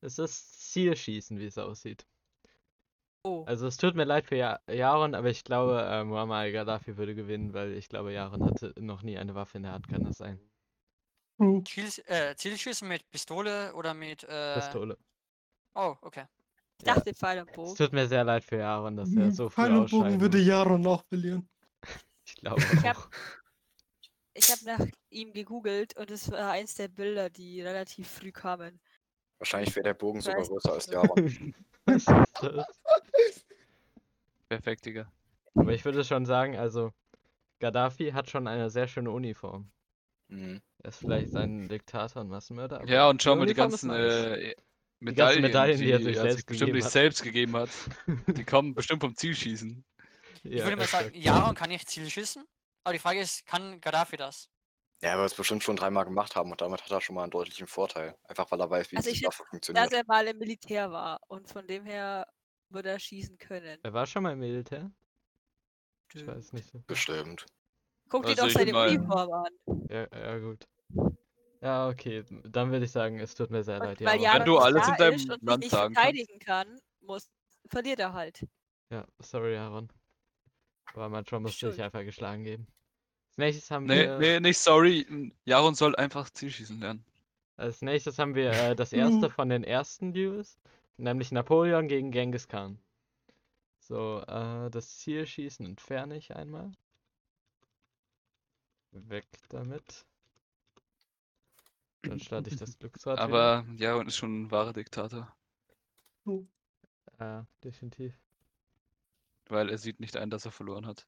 [0.00, 2.06] es ist Zielschießen, wie es aussieht.
[3.22, 3.44] Oh.
[3.46, 7.14] Also es tut mir leid für ja Jaron, aber ich glaube, äh, Muammar al-Gaddafi würde
[7.14, 10.16] gewinnen, weil ich glaube, Jaron hatte noch nie eine Waffe in der Hand, kann das
[10.18, 10.40] sein?
[11.38, 11.64] Hm.
[11.66, 14.24] Ziels, äh, Zielschüsse mit Pistole oder mit.
[14.24, 14.54] Äh...
[14.54, 14.96] Pistole.
[15.74, 16.24] Oh, okay.
[16.80, 16.94] Ich Ja.
[16.94, 17.76] dachte Pfeil und Es Bogen.
[17.76, 20.38] tut mir sehr leid für Jaron, dass er so früh Pfeil und Bogen würde.
[20.38, 21.48] Jaron auch verlieren.
[22.26, 23.10] Ich glaube Ich hab- auch.
[24.34, 28.80] Ich habe nach ihm gegoogelt und es war eins der Bilder, die relativ früh kamen.
[29.40, 31.54] Wahrscheinlich wäre der Bogen sogar größer als Jaron.
[31.94, 33.44] Was ist das?
[34.48, 35.10] Perfekt, Digga.
[35.54, 36.92] Aber ich würde schon sagen, also
[37.60, 39.70] Gaddafi hat schon eine sehr schöne Uniform.
[40.28, 40.60] Mhm.
[40.82, 42.84] Er ist vielleicht ein Diktator und Massenmörder.
[42.86, 44.24] Ja, und schau mal die ganzen nice.
[44.24, 44.54] äh,
[45.00, 46.92] Medaillen, Medaillen, die er sich er selbst sich bestimmt gegeben nicht hat.
[46.92, 47.70] selbst gegeben hat.
[48.36, 49.82] Die kommen bestimmt vom Zielschießen.
[50.42, 51.10] Ich Ja, würde mal sagen.
[51.14, 52.44] Jaron kann nicht Zielschießen.
[52.84, 54.48] Aber die Frage ist, kann Gaddafi das?
[55.02, 57.22] Ja, er wird es bestimmt schon dreimal gemacht haben und damit hat er schon mal
[57.22, 58.16] einen deutlichen Vorteil.
[58.24, 59.92] Einfach weil er weiß, wie Also die ich Waffe Dass funktioniert.
[59.92, 62.26] er mal im Militär war und von dem her
[62.68, 63.78] würde er schießen können.
[63.82, 64.90] Er war schon mal im Militär?
[66.12, 66.80] Ich weiß nicht so.
[66.86, 67.46] Bestimmt.
[68.10, 69.86] Guck dir Also doch ich seine Uniform an.
[69.88, 70.68] Ja, ja, gut.
[71.62, 72.24] Ja, okay.
[72.44, 74.00] Dann würde ich sagen, es tut mir sehr Und leid.
[74.00, 74.22] weil Jaron.
[74.22, 76.08] Jaron du alles in deinem ist und Land nicht sagen kannst.
[76.08, 77.30] verteidigen kann, muss,
[77.70, 78.46] verliert er halt.
[78.90, 79.88] Ja, sorry, Aaron.
[80.94, 82.66] Aber manchmal muss sich einfach geschlagen geben.
[83.30, 85.32] Als nächstes haben Nee, wir, nee, nicht sorry.
[85.44, 87.04] Jaron soll einfach Zielschießen lernen.
[87.56, 90.58] als nächstes haben wir äh, das erste von den ersten Duels,
[90.96, 92.80] nämlich Napoleon gegen Genghis Khan.
[93.80, 96.72] So, äh, das Zielschießen entferne ich einmal.
[98.92, 100.06] Weg damit.
[102.04, 103.54] Dann starte ich das Glücksrad wieder.
[103.62, 105.34] Aber Jaron ist schon ein wahrer Diktator.
[107.20, 108.14] Ja, definitiv.
[109.50, 111.06] Weil er sieht nicht ein, dass er verloren hat.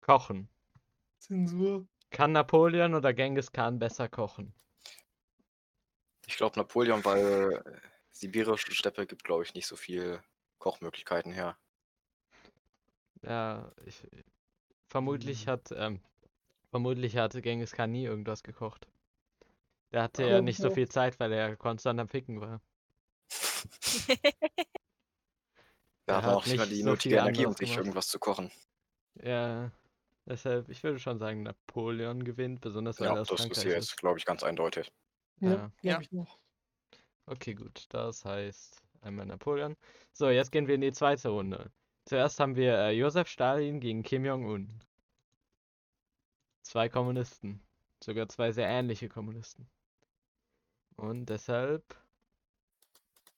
[0.00, 0.48] Kochen.
[1.18, 1.86] Zensur.
[2.10, 4.54] Kann Napoleon oder Genghis Khan besser kochen?
[6.26, 7.80] Ich glaube Napoleon, weil äh,
[8.12, 10.22] sibirische Steppe gibt, glaube ich, nicht so viel
[10.58, 11.56] Kochmöglichkeiten her.
[13.22, 14.02] Ja, ich.
[14.88, 15.52] Vermutlich Hm.
[15.52, 16.00] hat, ähm,
[16.70, 18.86] vermutlich hatte Genghis Khan nie irgendwas gekocht.
[19.92, 20.74] Der hatte ja nicht so Oh.
[20.74, 22.60] viel Zeit, weil er konstant am Picken war.
[26.06, 28.52] Da Er hat auch nicht mal die so nötige Energie, um sich irgendwas zu kochen.
[29.22, 29.72] Ja,
[30.26, 33.64] deshalb, ich würde schon sagen, Napoleon gewinnt, besonders weil Ja, er aus das ist Frankreich
[33.64, 33.90] hier ist.
[33.90, 34.92] jetzt, glaube ich, ganz eindeutig.
[35.40, 35.56] Ja, Ja.
[35.56, 36.00] glaube Ja.
[36.00, 36.38] ich auch.
[37.26, 37.86] Okay, gut.
[37.90, 39.76] Das heißt einmal Napoleon.
[40.12, 41.70] So, jetzt gehen wir in die zweite Runde.
[42.04, 44.80] Zuerst haben wir äh, Josef Stalin gegen Kim Jong-un.
[46.62, 47.60] Zwei Kommunisten.
[48.02, 49.68] Sogar zwei sehr ähnliche Kommunisten.
[50.96, 51.82] Und deshalb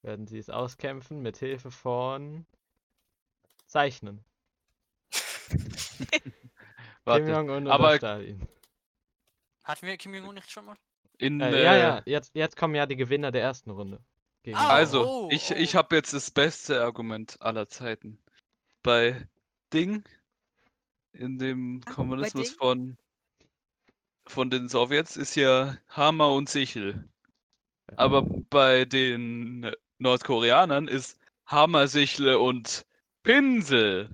[0.03, 2.46] werden sie es auskämpfen mit Hilfe von
[3.66, 4.24] Zeichnen.
[7.16, 7.31] Kim Warte.
[7.33, 8.49] Jong-un oder aber- Stalin.
[9.64, 10.77] Hatten wir Kim Jong-un nicht schon mal?
[11.18, 14.01] In, Äh, ja, äh, ja, jetzt, jetzt kommen ja die Gewinner der ersten Runde.
[14.42, 15.55] Gegen Ah, Also, Oh, ich, oh.
[15.57, 18.18] ich habe jetzt das beste Argument aller Zeiten.
[18.83, 19.27] Bei
[19.73, 20.05] Ding,
[21.12, 22.97] in dem Kommunismus von,
[24.27, 27.09] von den Sowjets, ist ja Hammer und Sichel.
[27.97, 32.87] Aber bei den Nordkoreanern ist Hammer, Sichle und
[33.25, 34.11] Pinsel.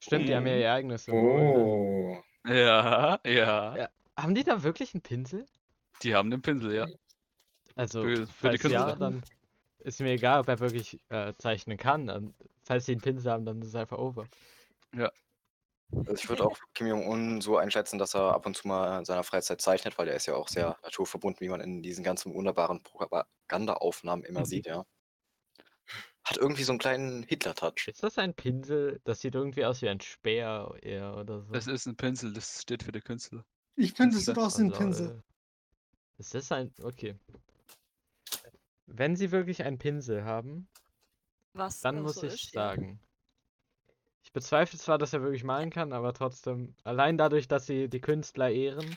[0.00, 1.40] Stimmt, die haben ja ihr eigenes Symbol.
[1.40, 1.54] Ne?
[1.56, 2.03] Oh.
[2.46, 3.88] Ja, ja, Ja.
[4.18, 5.46] Haben die da wirklich einen Pinsel?
[6.02, 6.86] Die haben den Pinsel, ja.
[7.76, 8.96] Also, Für- für die falls ja, Künstler.
[8.96, 9.22] dann
[9.78, 12.06] ist mir egal, ob er wirklich äh, zeichnen kann.
[12.06, 14.28] Dann, falls sie einen Pinsel haben, dann ist es einfach over.
[16.06, 19.04] Also ich würde auch Kim Jong-un so einschätzen, dass er ab und zu mal in
[19.06, 22.34] seiner Freizeit zeichnet, weil er ist ja auch sehr naturverbunden, wie man in diesen ganzen
[22.34, 24.44] wunderbaren Propagandaaufnahmen immer Mhm.
[24.44, 24.84] sieht, ja.
[26.24, 27.88] Hat irgendwie so einen kleinen Hitler-Touch.
[27.88, 29.00] Ist das ein Pinsel?
[29.04, 31.52] Das sieht irgendwie aus wie ein Speer eher oder so.
[31.52, 33.44] Das ist ein Pinsel, das steht für den Künstler.
[33.76, 35.10] Ich finde, es Das sieht aus wie ein Also, Pinsel.
[35.16, 36.72] äh, Ist das ein.
[36.82, 37.16] Okay.
[38.86, 40.68] Wenn sie wirklich einen Pinsel haben,
[41.52, 42.68] Was dann muss so ich ist, ja.
[42.68, 43.00] sagen.
[44.22, 48.00] Ich bezweifle zwar, dass er wirklich malen kann, aber trotzdem, allein dadurch, dass sie die
[48.00, 48.96] Künstler ehren,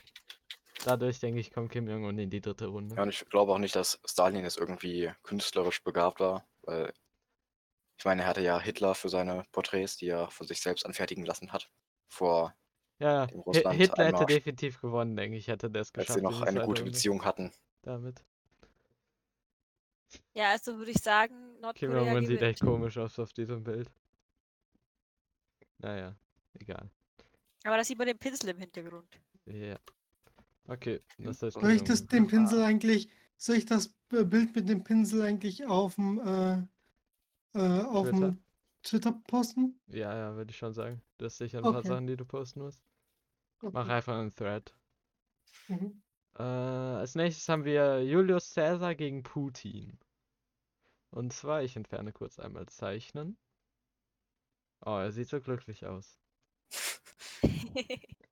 [0.85, 2.95] dadurch denke ich, kommt Kim Jong-un in die dritte Runde.
[2.95, 6.93] Ja, und ich glaube auch nicht, dass Stalin jetzt irgendwie künstlerisch begabt war, weil
[7.97, 11.25] ich meine, er hatte ja Hitler für seine Porträts, die er von sich selbst anfertigen
[11.25, 11.71] lassen hat,
[12.07, 12.55] vor
[12.99, 16.19] Ja, dem Russland Hitler hätte definitiv gewonnen, denke ich, hätte der es als geschafft.
[16.19, 17.51] sie noch eine gute Beziehung hatten.
[17.81, 18.23] Damit.
[20.33, 21.35] Ja, also würde ich sagen,
[21.75, 23.91] Kim Nordkorea Jong-un sieht echt komisch aus auf diesem Bild.
[25.79, 26.15] Naja,
[26.53, 26.89] egal.
[27.63, 29.19] Aber da sieht man den Pinsel im Hintergrund.
[29.45, 29.77] Ja.
[30.67, 31.59] Okay, das heißt.
[31.59, 35.21] Soll ich Kim das, den Pinsel eigentlich, soll ich das äh, Bild mit dem Pinsel
[35.21, 36.67] eigentlich auf dem äh,
[37.53, 38.11] äh, auf Twitter?
[38.11, 38.43] dem
[38.83, 39.79] Twitter posten?
[39.87, 41.01] Ja, ja, würde ich schon sagen.
[41.17, 41.87] Du hast sicher ein paar Okay.
[41.87, 42.81] Sachen, die du posten musst.
[43.71, 43.91] Mach Okay.
[43.91, 44.73] einfach einen Thread.
[45.69, 46.01] Mhm.
[46.39, 49.99] Äh, als nächstes haben wir Julius Caesar gegen Putin.
[51.11, 53.37] Und zwar, ich entferne kurz einmal Zeichnen.
[54.83, 56.17] Oh, er sieht so glücklich aus.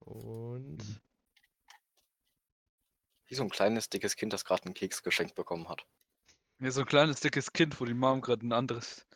[0.00, 1.00] Und
[3.32, 5.86] Wie so ein kleines, dickes Kind, das gerade einen Keks geschenkt bekommen hat.
[6.60, 9.06] Ja, so ein kleines, dickes Kind, wo die Mom gerade ein anderes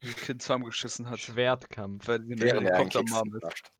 [0.00, 1.20] Kind zusammengeschissen hat.
[1.20, 2.08] Schwertkampf.
[2.08, 3.70] Weil er einen Helikopter Mom ist.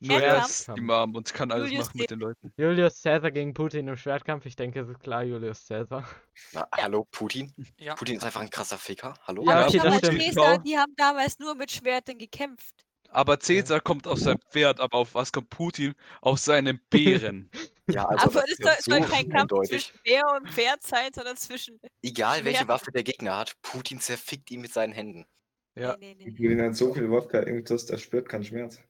[0.00, 2.52] Nur er ist die Mom und kann alles Julius machen mit den Leuten.
[2.58, 4.44] Julius Caesar gegen Putin im Schwertkampf.
[4.44, 6.06] Ich denke, es ist klar, Julius Caesar.
[6.52, 7.50] Na, hallo, Putin?
[7.78, 7.94] Ja.
[7.94, 9.14] Putin ist einfach ein krasser Ficker.
[9.22, 9.46] Hallo?
[9.46, 10.00] Ja, Aber okay, das.
[10.02, 12.84] Caesar, die haben damals nur mit Schwertern gekämpft.
[13.08, 15.94] Aber Caesar kommt auf sein Pferd, aber auf was kommt Putin?
[16.20, 17.50] Auf seinen Bären.
[17.88, 19.70] Ja, also Aber ist soll, ja so kein Kampf eindeutig.
[19.70, 21.80] zwischen Bär und Pferd sein, sondern zwischen.
[22.02, 22.68] Egal, welche Schwert.
[22.68, 25.26] Waffe der Gegner hat, Putin zerfickt ihn mit seinen Händen.
[25.74, 25.96] Ja.
[25.98, 26.30] Nee, nee, nee.
[26.30, 28.80] Putin hat so viel Wodka, irgendwas, der spürt keinen Schmerz.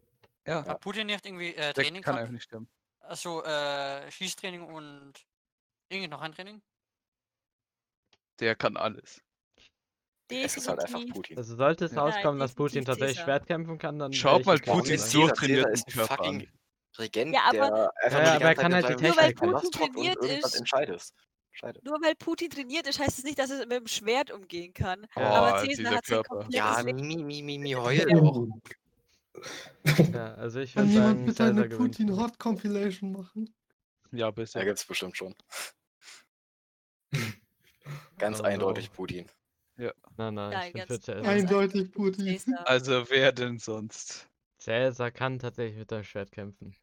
[0.47, 2.69] Ja, Hat Putin nicht irgendwie äh, der Training kann einfach nicht sterben.
[3.01, 5.13] Also äh, Schießtraining und
[5.89, 6.63] irgendwie noch ein Training?
[8.41, 9.21] Der kann alles.
[10.29, 11.01] Es ist halt einfach.
[11.13, 11.37] Putin.
[11.39, 12.03] Also sollte es Ja.
[12.03, 13.25] rauskommen, dass Putin tatsächlich Caesar.
[13.39, 14.13] Schwertkämpfen kann, dann.
[14.13, 14.59] Schaut mal.
[14.59, 16.47] Putins durchtrainierten ist ein Körper an.
[16.99, 19.21] Regent, Ja, aber- der einfach Ja, nur aber die er ganze Zeit halt die Technik
[19.23, 19.53] halten.
[19.55, 20.57] hockt und trainiert ist.
[20.57, 21.13] Entscheidet.
[21.85, 25.07] Nur weil Putin trainiert ist, heißt es nicht, dass er mit dem Schwert umgehen kann.
[25.17, 26.29] Oh, Aber Caesar hat sein Körper.
[26.41, 28.47] komplettes Ja, mi, mi, mi, mi, heul doch.
[30.13, 31.69] Ja, also ich Kann würde jemand sagen, bitte eine.
[31.77, 33.55] Putin Hot Compilation machen?
[34.13, 34.65] Ja, Da bisher.
[34.65, 35.35] gibt's bestimmt schon.
[38.19, 38.93] Ganz Oh, eindeutig.
[38.93, 39.27] Putin.
[39.77, 42.39] Nein, nein, Nein, ich bin für ganz- Eindeutig Putin.
[42.65, 44.29] Also wer denn sonst?
[44.65, 46.75] Caesar kann tatsächlich mit dem Schwert kämpfen.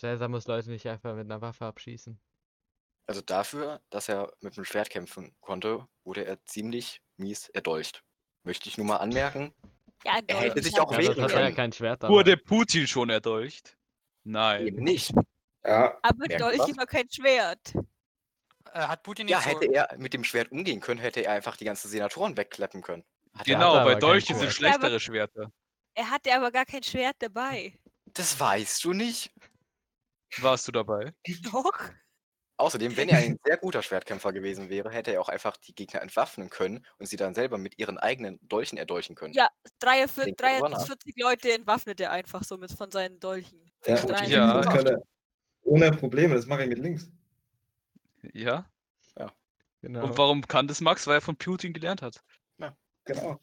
[0.00, 2.18] Caesar muss Leute nicht einfach mit einer Waffe abschießen.
[3.06, 8.02] Also dafür, dass er mit dem Schwert kämpfen konnte, wurde er ziemlich mies erdolcht.
[8.44, 9.52] Möchte ich nur mal anmerken.
[10.04, 11.54] Ja, Er hätte sich auch Ja, das wehren hat er ja können.
[11.54, 12.12] kein Schwert dabei.
[12.12, 13.78] Wurde Putin schon erdolcht?
[14.24, 14.66] Nein.
[14.66, 15.12] Eben nicht.
[15.64, 17.72] Ja, Aber Dolch immer kein Schwert.
[18.72, 21.30] Äh, hat Putin Ja, nicht so, hätte er mit dem Schwert umgehen können, hätte er
[21.34, 23.04] einfach die ganzen Senatoren wegklappen können.
[23.38, 25.52] Hat Genau, kein Dolchen sind schlechtere Schwerter.
[25.94, 27.78] Er hatte aber gar kein Schwert dabei.
[28.06, 29.30] Das weißt du nicht.
[30.40, 31.14] Warst du dabei?
[31.52, 31.90] Doch.
[32.56, 36.00] Außerdem, wenn er ein sehr guter Schwertkämpfer gewesen wäre, hätte er auch einfach die Gegner
[36.00, 39.34] entwaffnen können und sie dann selber mit ihren eigenen Dolchen erdolchen können.
[39.34, 39.48] Ja,
[39.80, 40.78] 43, Denk drüber nach.
[40.78, 43.70] 43 Leute entwaffnet er einfach so mit von seinen Dolchen.
[43.86, 43.96] ja.
[44.28, 44.60] Ja.
[44.60, 45.02] er.
[45.64, 47.10] Ohne Probleme, das mache ich mit links.
[48.32, 48.66] Ja.
[49.82, 50.04] Genau.
[50.04, 51.06] Und warum kann das Max?
[51.06, 52.22] Weil er von Putin gelernt hat.
[53.04, 53.40] Genau.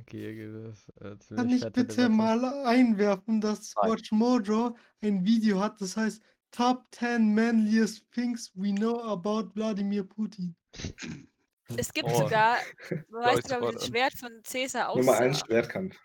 [0.00, 0.88] Okay, hier geht es.
[1.00, 3.74] äh, Kann ich bitte mal einwerfen, dass.
[3.76, 10.04] Watch Mojo ein Video hat, das heißt Top 10 Manliest Things We Know About Wladimir
[10.04, 10.56] Putin.
[11.76, 12.18] Es gibt Oh.
[12.22, 12.58] sogar,
[13.08, 13.86] du weißt sogar, wie das.
[13.86, 15.24] Schwert von Caesar Nummer aussah.
[15.24, 15.98] 1 Schwertkampf.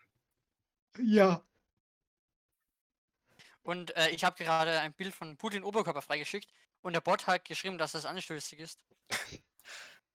[0.97, 1.45] Ja,
[3.63, 6.49] Und äh, ich habe gerade ein Bild von Putin Oberkörper freigeschickt
[6.81, 8.79] und der Bot hat geschrieben, dass das anstößig ist.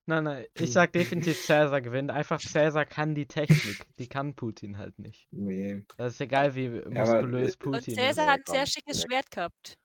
[0.09, 2.13] Nein, nein, ich sag definitiv Caesar gewinnt.
[2.13, 3.85] Einfach Caesar kann die Technik.
[3.99, 5.27] Die kann Putin halt nicht.
[5.33, 5.85] Nee.
[5.97, 7.97] Das ist egal, wie muskulös äh, Putin Und ist.
[7.97, 9.03] Caesar hat ein sehr schickes.
[9.03, 9.77] Schwert gehabt.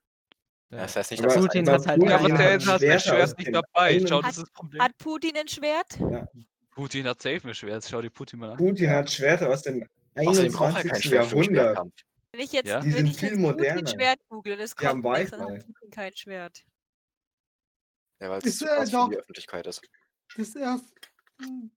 [0.70, 0.78] Ja.
[0.78, 3.38] Das heißt nicht, dass Putin hat halt Putin Ja, aber Ja, der hat Schwerter Schwert
[3.40, 4.00] nicht dabei.
[4.08, 4.82] Schau, das ist das Problem.
[4.84, 5.88] Hat Putin ein Schwert?
[6.70, 7.88] Putin hat safe ein Schwert.
[7.90, 8.58] Schau dir Putin mal an.
[8.58, 11.04] Putin hat Schwerter aus dem Außerdem braucht er kein 21.
[11.10, 12.04] Schwert für einen Jahrhundert.
[12.32, 12.80] Wenn ich jetzt, Ja?
[12.80, 13.88] Die wenn sind ich viel jetzt Putin moderner.
[13.88, 15.66] Schwert google, das kommt nichts, dann hat.
[15.66, 16.62] Putin kein Schwert.
[18.22, 18.60] Ja, weil es
[18.92, 19.82] doch- die Öffentlichkeit ist.
[20.38, 20.88] Das erste.
[21.42, 21.72] hm,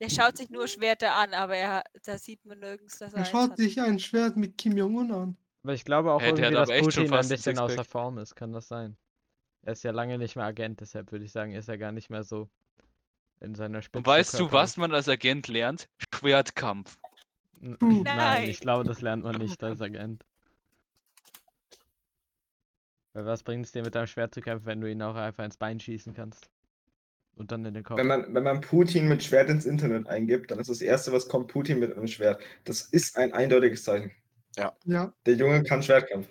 [0.00, 3.24] Der schaut sich nur Schwerter an, aber er, da sieht man nirgends, dass er Er
[3.24, 3.56] schaut hat.
[3.58, 5.36] sich ein Schwert mit Kim Jong-un an.
[5.62, 7.84] Aber ich glaube auch Hey, der irgendwie, dass Putin ein bisschen außer.
[7.84, 8.34] Form ist.
[8.34, 8.96] Kann das sein?
[9.62, 12.10] Er ist ja lange nicht mehr Agent, deshalb würde ich sagen, ist er gar nicht
[12.10, 12.48] mehr so
[13.38, 13.98] in seiner Spitze.
[13.98, 15.88] Und weißt du, was man als Agent lernt?
[16.12, 16.98] Schwertkampf.
[17.60, 17.76] N-.
[17.80, 18.48] Nein, Nein.
[18.50, 20.24] ich glaube, das lernt man nicht als Agent.
[23.12, 25.44] Weil was bringt es dir mit deinem Schwert zu kämpfen, wenn du ihn auch einfach
[25.44, 26.50] ins Bein schießen kannst?
[27.36, 27.98] Und dann in den Kopf.
[27.98, 31.28] Wenn man, wenn man Putin mit Schwert ins Internet eingibt, dann ist das Erste, was
[31.28, 32.42] kommt, Putin mit einem Schwert.
[32.64, 34.12] Das ist ein eindeutiges Zeichen.
[34.84, 36.28] Ja, Der Junge kann Schwertkampf.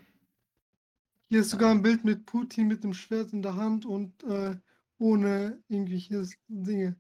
[1.29, 4.55] hier ist sogar ein Bild mit Putin mit dem Schwert in der Hand und äh,
[4.99, 6.95] ohne irgendwelche Dinge.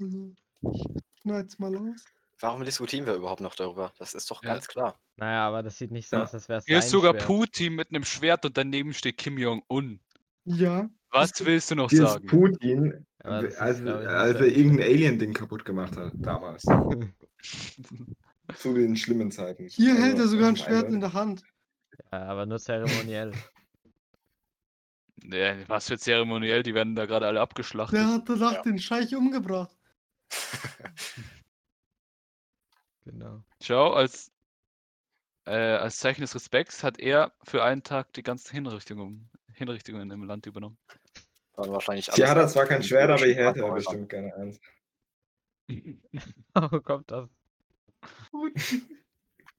[0.00, 0.32] Also,
[0.72, 0.84] ich
[1.22, 2.04] schneid's mal aus.
[2.40, 3.92] Warum diskutieren wir überhaupt noch darüber?
[3.98, 4.54] Das ist doch Ja.
[4.54, 5.00] ganz klar.
[5.16, 6.22] Naja, aber das sieht nicht so Ja.
[6.24, 7.26] aus, als wäre es Hier ist sogar Schwert.
[7.26, 10.00] Putin mit einem Schwert und daneben steht Kim Jong-un.
[10.44, 12.26] Ja, Was willst du noch sagen?
[12.26, 16.62] Putin, ist, als, nicht als er irgendein Alien-Ding kaputt gemacht hat, damals.
[18.56, 19.68] Zu den schlimmen Zeiten.
[19.68, 21.44] hier Also, hält er sogar ein ähm, Schwert in der Hand.
[22.10, 23.32] Ja, aber nur zeremoniell.
[25.22, 27.96] Ja, was für zeremoniell, die werden da gerade alle abgeschlachtet.
[27.96, 28.62] Der hat danach Ja.
[28.62, 29.70] den Scheich umgebracht.
[33.04, 33.44] genau.
[33.62, 34.32] Schau, als,
[35.46, 40.24] äh, als Zeichen des Respekts hat er für einen Tag die ganzen Hinrichtungen, Hinrichtungen im
[40.24, 40.78] Land übernommen.
[41.54, 43.66] Dann wahrscheinlich Sie hat er alles zwar kein in Schwert, aber jüdischen ich hätte er
[43.68, 44.06] Krankenhäusern.
[44.06, 44.60] bestimmt gerne eins.
[46.54, 47.28] Oh, kommt das.
[48.30, 48.98] Putin.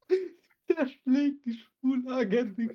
[0.70, 2.74] Der schlägt die schwule Agentin.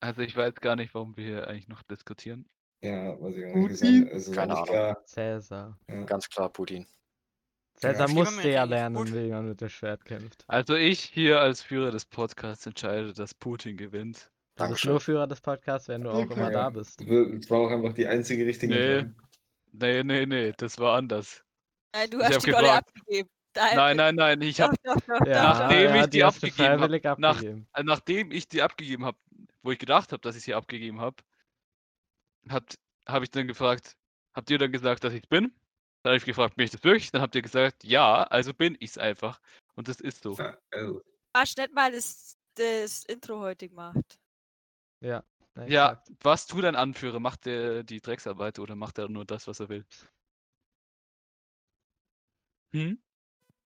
[0.00, 2.48] Also ich weiß gar nicht, warum wir hier eigentlich noch diskutieren.
[2.82, 4.06] Ja, weiß ich auch Putin?
[4.08, 4.66] Es ist Keine Ahnung.
[4.66, 5.04] klar.
[5.04, 5.78] Cäsar.
[5.88, 6.04] Ja.
[6.04, 6.86] Ganz klar Putin.
[7.80, 9.14] Versteht man musste ja lernen, gut?
[9.14, 10.44] wie man mit dem Schwert kämpft.
[10.48, 14.16] Also ich hier als Führer des Podcasts entscheide, dass Putin gewinnt.
[14.16, 14.90] Du bist Dankeschön.
[14.90, 16.32] nur Führer des Podcasts, wenn du auch Okay.
[16.34, 17.00] immer da bist.
[17.00, 19.14] Das war auch einfach die einzige richtige
[19.72, 20.02] Nee.
[20.02, 21.44] Nee, nee, nee, das war anders.
[21.94, 22.88] Nein, du Ich hast hab die Rolle gefragt.
[22.88, 23.28] abgegeben.
[23.54, 24.94] Nein, Nein, nein, nein, ich habe, Ja,
[25.42, 29.18] Nachdem ich ja, die hast du abgegeben hab, nach- äh, nachdem ich die abgegeben habe,
[29.62, 31.16] wo ich gedacht habe, dass ich sie abgegeben habe,
[33.06, 33.96] habe ich dann gefragt,
[34.34, 35.52] habt ihr dann gesagt, dass ich bin?
[36.02, 37.10] Dann habe ich gefragt, bin ich das wirklich?
[37.10, 39.40] Dann habt ihr gesagt, ja, also bin ich es einfach.
[39.74, 40.34] Und das ist so.
[40.36, 41.02] Ja, also,
[41.34, 44.18] Quatsch, nicht mal das, das Intro heute gemacht.
[45.00, 45.24] Ja.
[45.66, 46.10] Ja, exakt.
[46.22, 47.18] was tut ein Anführer?
[47.18, 49.84] Macht er die Drecksarbeit oder macht er nur das, was er will?
[52.72, 52.98] Hm?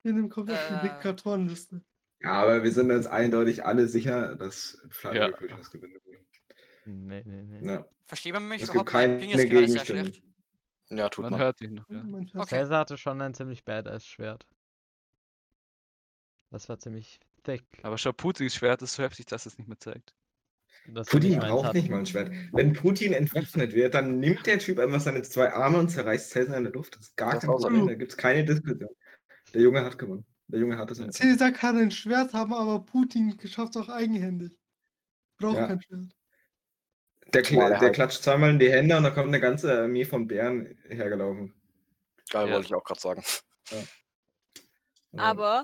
[0.04, 0.80] In dem die Äh.
[0.82, 1.82] Diktatorenliste.
[2.20, 5.56] ja, aber wir sind uns eindeutig alle sicher, dass Vladimir Ja.
[5.56, 6.26] Das gewinnen wird.
[6.86, 7.66] Nee, nee, nee.
[7.72, 7.86] Ja.
[8.06, 10.04] Versteht man mich Es überhaupt keine Ich bin jetzt gerade sehr Gegenstimmen.
[10.14, 10.31] schlecht.
[10.90, 11.40] Ja, tut Man man.
[11.40, 11.88] hört ihn noch.
[11.88, 12.04] Ja.
[12.34, 12.46] Okay.
[12.60, 14.46] Cäsar hatte schon ein ziemlich badass Schwert.
[16.50, 17.64] Das war ziemlich thick.
[17.82, 20.14] Aber schau, Putins Schwert ist so heftig, dass es nicht mehr zeigt.
[20.86, 21.74] dass er Putin braucht hat.
[21.74, 22.30] nicht mal ein Schwert.
[22.52, 26.56] Wenn Putin entwaffnet wird, dann nimmt der Typ einfach seine zwei Arme und zerreißt Cäsar
[26.58, 26.96] in der Luft.
[26.96, 27.50] Das ist gar Das kein.
[27.50, 27.86] Problem.
[27.86, 28.90] Da gibt es keine Diskussion.
[29.54, 30.26] Der Junge hat gewonnen.
[30.48, 34.58] Der Junge hat es Caesar kann ein Schwert haben, aber Putin schafft es auch eigenhändig.
[35.38, 35.66] Braucht Ja.
[35.68, 36.14] kein Schwert.
[37.32, 39.72] Der, kla er der halt- klatscht zweimal in die Hände und da kommt eine ganze
[39.82, 41.54] Armee von Bären hergelaufen.
[42.30, 42.54] Geil, Ja.
[42.54, 43.22] wollte ich auch gerade sagen.
[43.70, 43.86] Also,
[45.16, 45.62] Aber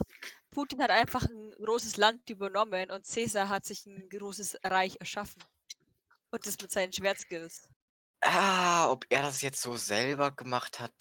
[0.50, 5.42] Putin hat einfach ein großes Land übernommen und Caesar hat sich ein großes Reich erschaffen.
[6.30, 7.68] Und das mit seinen Schwertskills.
[8.20, 10.92] Ah, ob er das jetzt so selber gemacht hat,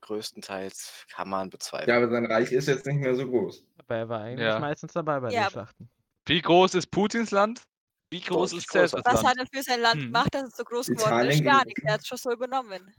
[0.00, 1.88] größtenteils kann man bezweifeln.
[1.90, 3.64] Ja, aber sein Reich ist jetzt nicht mehr so groß.
[3.78, 4.58] Aber er war eigentlich Ja.
[4.58, 5.90] meistens dabei bei Ja, den Schlachten.
[6.26, 7.62] Wie groß ist Putins Land?
[8.12, 8.70] Wie groß ist.
[8.70, 9.26] Cäsars Was Land?
[9.26, 10.06] hat er für sein Land Hm.
[10.12, 11.42] gemacht, dass es so groß geworden ist?
[11.42, 11.82] Gar nichts.
[11.82, 12.94] Er hat es schon so übernommen.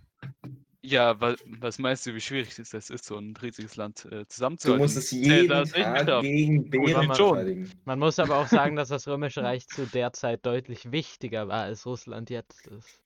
[0.82, 4.10] Ja, wa was meinst du, wie schwierig es ist, ist so ein riesiges Land äh,
[4.10, 4.82] Du zusammenzuhalten?
[4.84, 7.72] musst es jeden Tag gegen Bären man verteidigen.
[7.86, 11.62] Man muss aber auch sagen, dass das Römische Reich zu der Zeit deutlich wichtiger war,
[11.64, 13.00] als Russland jetzt ist.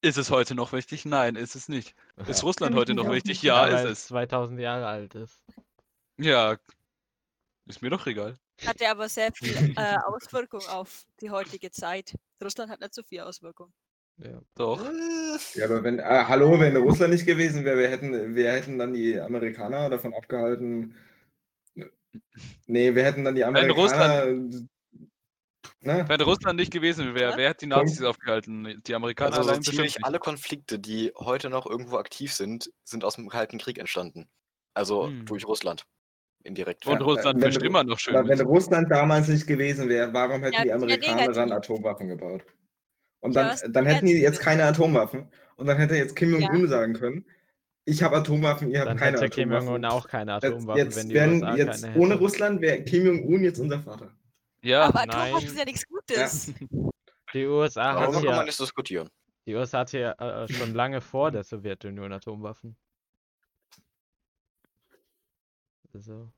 [0.00, 1.04] Ist es heute noch wichtig?
[1.04, 1.94] Nein, ist es nicht.
[2.26, 2.44] Ist Ja.
[2.46, 3.42] Russland Kenn ich heute noch wichtig?
[3.42, 4.06] Ja, weil ist es es.
[4.06, 5.42] 2000 Jahre alt ist.
[6.18, 6.56] Ja,
[7.66, 8.36] ist mir doch egal.
[8.66, 12.14] Hatte aber sehr viel äh, Auswirkung auf die heutige Zeit.
[12.42, 13.72] Russland hat nicht so viel Auswirkung.
[14.18, 14.42] Ja.
[14.54, 14.84] Doch.
[15.54, 18.92] Ja, aber wenn, äh, hallo, wenn Russland nicht gewesen wäre, wir hätten, wir hätten dann
[18.92, 20.94] die Amerikaner davon abgehalten.
[22.66, 24.26] Nee, wir hätten dann die Wenn Amerikaner.
[25.82, 26.04] Ne?
[26.08, 28.82] Wenn Russland nicht gewesen wäre, wer hätte die Nazis aufgehalten?
[28.86, 30.04] Die Amerikaner Also so allein ziemlich nicht.
[30.04, 34.28] alle Konflikte, die heute noch irgendwo aktiv sind, sind aus dem Kalten Krieg entstanden.
[34.74, 35.24] Also Hm.
[35.24, 35.86] durch Russland.
[36.42, 36.86] Indirekt.
[36.86, 38.16] Und Ja, Russland wenn fischt Ru- immer noch schön.
[38.16, 38.40] Aber wenn.
[38.40, 41.52] Russland damals nicht gewesen wäre, warum hätten Ja, die ja, Amerikaner dann.
[41.52, 42.42] Atomwaffen gebaut?
[43.20, 45.28] Und Ja, dann, was dann hätten die jetzt keine Atomwaffen.
[45.56, 47.26] Und dann hätte jetzt Kim Jong-un sagen können,
[47.84, 49.66] ich habe Atomwaffen, ihr habt Dann keine hätte Kim Atomwaffen.
[49.68, 52.22] Jong-un auch keine Atomwaffen, jetzt wenn die USA jetzt keine ohne hätte.
[52.22, 54.10] Russland wäre Kim Jong-un jetzt unser Vater.
[54.62, 55.46] Ja, aber Atomwaffen nein.
[55.48, 56.52] sind ja nichts Gutes.
[57.34, 59.08] Die USA Darüber hat kann man ja, nicht diskutieren.
[59.46, 62.76] die USA hat ja äh, schon lange vor der Sowjetunion Atomwaffen.
[65.94, 66.30] Also,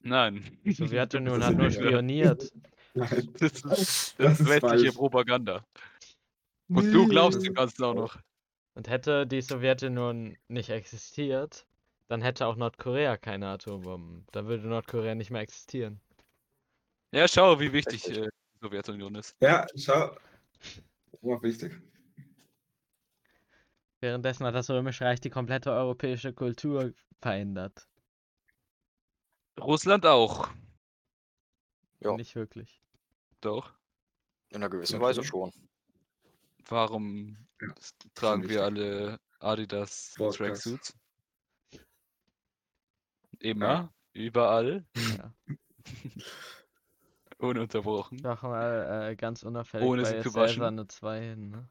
[0.00, 0.58] Nein.
[0.64, 2.50] Die Sowjetunion hat nur spioniert.
[2.94, 3.28] Nein.
[3.38, 4.94] Das ist, Das das ist westliche falsch.
[4.96, 5.64] Propaganda.
[6.68, 7.48] Und du glaubst Nee.
[7.48, 8.18] dem Ganzen auch noch.
[8.74, 11.66] Und hätte die Sowjetunion nicht existiert,
[12.08, 14.26] dann hätte auch Nordkorea keine Atombomben.
[14.32, 16.00] Dann würde Nordkorea nicht mehr existieren.
[17.12, 19.36] Ja, schau, wie wichtig äh, die Sowjetunion ist.
[19.40, 20.16] Ja, schau.
[21.22, 21.80] War wichtig.
[24.00, 27.88] Währenddessen hat das Römische Reich die komplette europäische Kultur verändert.
[29.60, 30.48] Russland auch.
[32.00, 32.14] Ja.
[32.16, 32.80] Nicht wirklich.
[33.40, 33.74] Doch.
[34.50, 35.04] In einer gewissen Okay.
[35.04, 35.52] Weise schon.
[36.68, 37.68] Warum Ja,
[38.14, 40.14] tragen wir alle Adidas.
[40.14, 40.96] Tracksuits?
[43.40, 44.84] Immer, überall,
[45.18, 45.32] Ja.
[47.38, 48.18] ununterbrochen.
[48.18, 50.62] Doch mal äh, ganz unauffällig Ohne sie zu waschen.
[50.62, 51.68] eine 2 hin, ne?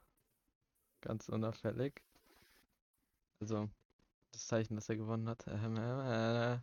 [1.01, 2.01] Ganz unauffällig.
[3.41, 3.69] Also,
[4.31, 5.45] das Zeichen, das er gewonnen hat.
[5.47, 6.59] Ähm, äh, äh,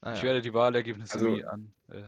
[0.00, 0.24] ah Ich ja.
[0.24, 1.72] werde die Wahlergebnisse Also- nie an.
[1.90, 2.02] Äh,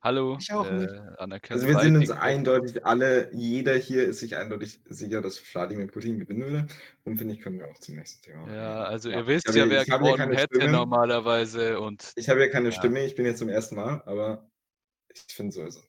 [0.00, 0.90] hallo, Ich auch nicht.
[0.90, 1.60] äh, anerkennen.
[1.60, 6.18] Also wir sind uns eindeutig alle, jeder hier ist sich eindeutig sicher, dass Wladimir Putin
[6.18, 6.66] gewinnen würde.
[7.04, 8.52] Und finde ich, können wir auch zum nächsten Thema.
[8.52, 10.72] Ja, also Ja, ihr wisst ja, wer ja gewonnen hätte Stimme.
[10.72, 12.72] normalerweise und Ich habe ja keine Ja.
[12.72, 14.48] Stimme, ich bin jetzt zum ersten Mal, aber
[15.14, 15.88] ich finde so ist es.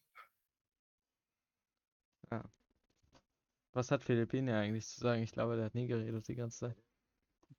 [3.75, 5.23] Was hat Philippine eigentlich zu sagen?
[5.23, 6.77] Ich glaube, der hat nie geredet die ganze Zeit.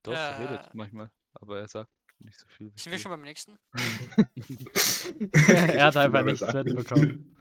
[0.04, 1.90] doch, er Äh, redet manchmal, aber er sagt
[2.24, 2.72] nicht so viel.
[2.76, 3.58] Sind wir schon beim nächsten?
[5.32, 7.36] er hat einfach nichts mitbekommen.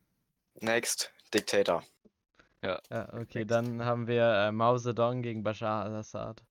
[0.60, 1.84] Next, Dictator.
[2.62, 2.80] Ja,
[3.12, 6.42] okay, dann haben wir äh, Mao Zedong gegen Bashar al-Assad.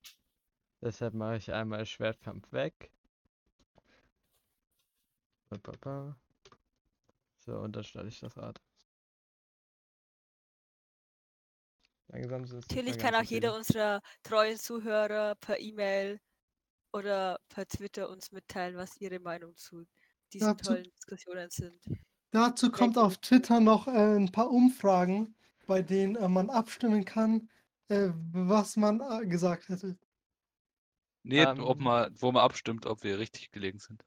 [0.81, 2.91] Deshalb mache ich einmal Schwertkampf weg.
[7.39, 8.61] So, und dann stelle ich das Rad.
[12.07, 16.19] Langsam sind Natürlich kann auch jeder unserer treuen Zuhörer per E-Mail
[16.95, 19.85] oder per Twitter uns mitteilen, was ihre Meinung zu
[20.33, 21.79] diesen Dazu- tollen Diskussionen sind.
[22.31, 25.35] Dazu kommt auf Twitter noch äh, ein paar Umfragen,
[25.67, 27.49] bei denen äh, man abstimmen kann,
[27.89, 29.97] äh, was man äh, gesagt hätte.
[31.23, 34.03] Nee, ob Ähm, man, wo man abstimmt, ob wir richtig gelegen sind.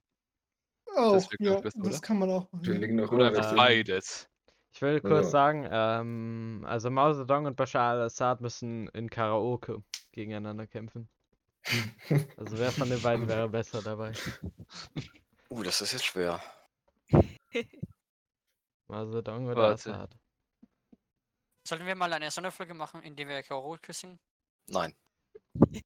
[0.96, 2.00] Auch, glaub ich, ja, besser, das oder?
[2.00, 2.64] kann man auch machen.
[2.66, 2.80] Wir ja.
[2.80, 4.28] liegen doch Oder beides.
[4.72, 9.82] Ich will kurz Also- sagen, ähm, also Mao Zedong und Bashar al-Assad müssen in Karaoke
[10.12, 11.08] gegeneinander kämpfen.
[12.36, 14.12] Also wer von den beiden wäre besser dabei?
[15.50, 16.42] Uh, das ist jetzt schwer.
[18.86, 19.94] Mao Zedong oder Warte.
[19.94, 20.14] Assad?
[21.66, 24.18] Sollten wir mal eine Sonderfolge machen, in der wir Karaoke singen?
[24.68, 24.94] Nein.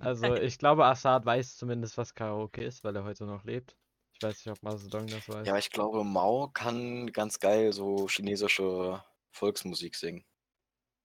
[0.00, 3.76] Also ich glaube, Assad weiß zumindest, was Karaoke ist, weil er heute noch lebt.
[4.14, 5.46] Ich weiß nicht, ob Mao Zedong das weiß.
[5.46, 10.24] Ja, ich glaube, Mao kann ganz geil so chinesische Volksmusik singen.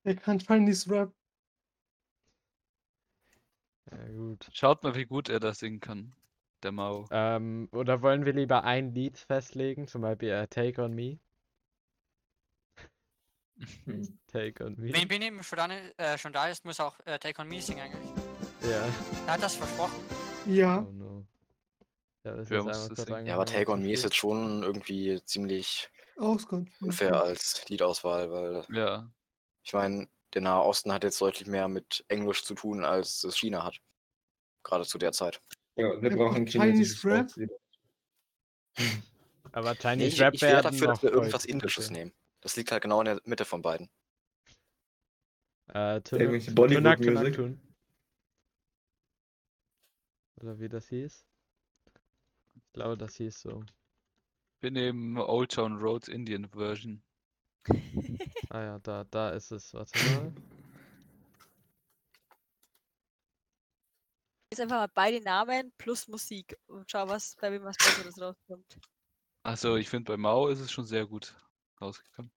[0.04, 1.14] Er kann Chinese Rap.
[3.92, 4.48] Ja, gut.
[4.54, 6.14] Schaut mal, wie gut er das singen kann.
[6.64, 7.08] Der Mao.
[7.12, 9.88] Ähm, oder wollen wir lieber ein Lied festlegen?
[9.88, 11.20] Zum Beispiel äh, Take on Me.
[14.28, 14.94] Take on Me.
[14.94, 15.68] Wenn Benjamin schon da,
[15.98, 18.10] äh, schon da ist, muss auch äh, Take on Me singen eigentlich.
[18.70, 18.88] Ja.
[19.28, 19.96] Er hat das versprochen.
[20.46, 21.26] Ja, Oh no.
[22.24, 23.08] Ja, das ist das?
[23.26, 29.10] Ja, aber Take on Me ist jetzt schon irgendwie ziemlich unfair als Liedauswahl, weil Ja.
[29.64, 33.38] ich meine, der Nahe Osten hat jetzt deutlich mehr mit Englisch zu tun, als es
[33.38, 33.80] China hat.
[34.64, 35.42] Gerade zu der Zeit.
[35.76, 37.50] Ja, wir brauchen Chinese chinesisches Rap?
[39.52, 42.14] Aber Nee, Chinese ich, Rap ich wäre dafür, dass wir irgendwas Indisches nehmen.
[42.42, 43.90] Das liegt halt genau in der Mitte von beiden.
[45.68, 47.34] Äh, Bollywood-Musik?
[47.34, 47.62] Tun.
[50.42, 51.26] Oder wie das hieß.
[52.56, 53.64] Ich glaube, das hieß so.
[54.60, 57.04] Wir nehmen Old Town Road Indian Version.
[58.50, 59.74] Ah ja, da, da ist es.
[59.74, 60.34] Warte mal.
[64.52, 68.80] Jetzt einfach mal beide Namen plus Musik und schau, was bei wem was Besseres rauskommt.
[69.44, 71.36] Also ich finde, bei Mao ist es schon sehr gut
[71.82, 72.32] rausgekommen.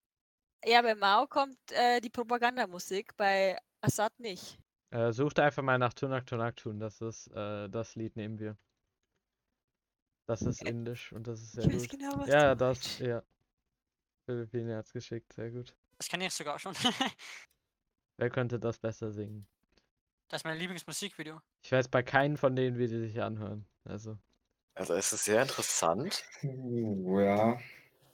[0.64, 4.58] Ja, bei Mao kommt äh, die Propagandamusik, bei Assad nicht.
[4.90, 6.78] Äh, sucht einfach mal nach Tunak Tunak Tun.
[6.80, 8.56] Das ist, äh, das Lied nehmen wir.
[10.26, 11.88] Das ist indisch und das ist sehr ich weiß gut.
[11.88, 13.00] genau, was Ja, du das, meinst.
[13.00, 13.22] ja.
[14.30, 15.74] Philippine hat's geschickt, sehr gut.
[15.98, 16.72] Das kenne ich sogar schon.
[18.16, 19.46] Wer könnte das besser singen?
[20.28, 21.40] das ist mein Lieblingsmusikvideo.
[21.60, 23.66] Ich weiß bei keinen von denen, wie die sich anhören.
[23.82, 24.16] Also,
[24.74, 26.24] Also es ist sehr interessant.
[26.44, 27.58] Uh, ja.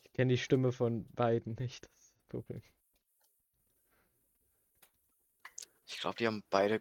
[0.04, 1.84] ich kenne die Stimme von beiden nicht.
[1.84, 2.62] Das ist das Problem.
[5.84, 6.80] Ich glaube, die haben beide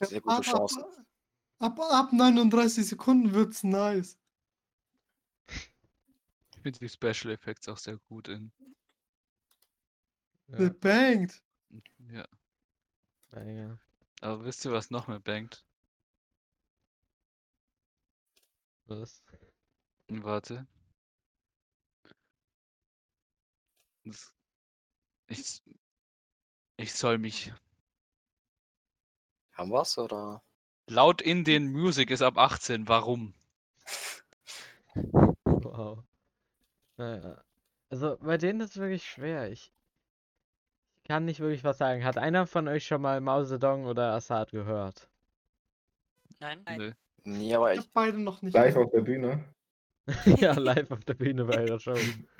[0.00, 0.82] sehr gute ab, Chancen.
[1.58, 4.18] Ab, ab, ab 39 Sekunden wird's nice.
[6.66, 8.50] Finde die Special Effects auch sehr gut in.
[10.48, 11.40] Ja, The Banged.
[12.10, 12.26] Ja.
[13.30, 13.78] Banger.
[14.20, 15.64] Aber wisst ihr, was noch mehr bangt?
[18.86, 19.22] Was?
[20.08, 20.66] Warte.
[24.04, 24.34] Das-
[25.28, 25.62] Ich,
[26.78, 27.52] ich soll mich.
[29.52, 30.42] Haben wir's oder?
[30.88, 32.88] Laut Indian Music ist ab 18.
[32.88, 33.34] Warum?
[35.44, 36.04] Wow.
[36.96, 37.42] Naja.
[37.90, 39.50] Also bei denen ist es wirklich schwer.
[39.50, 39.72] Ich
[41.06, 42.04] kann nicht wirklich was sagen.
[42.04, 45.08] Hat einer von euch schon mal Mao Zedong oder Assad gehört?
[46.40, 46.62] Nein.
[46.64, 46.78] Nein.
[46.78, 46.92] Nö.
[47.24, 48.54] Nee, aber Ich ich, beide noch nicht.
[48.54, 49.44] Live auf der Bühne.
[50.40, 51.94] ja, live auf der Bühne bei ihrer Show.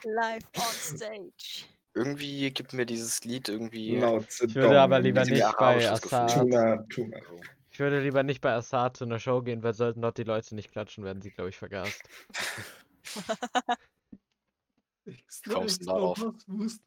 [0.05, 1.65] Live on stage.
[1.95, 3.97] irgendwie gibt mir dieses Lied irgendwie.
[3.97, 5.05] Mao Ich würde aber Zedong.
[5.05, 5.91] lieber nicht bei.
[5.91, 6.35] Assad.
[6.35, 7.17] Tuna, Tuna.
[7.19, 7.41] Also,
[7.71, 10.55] Ich würde lieber nicht bei Assad zu einer Show gehen, weil sollten dort die Leute
[10.55, 12.03] nicht klatschen, werden sie, glaube ich, vergast.
[15.49, 16.25] Kommst du darauf?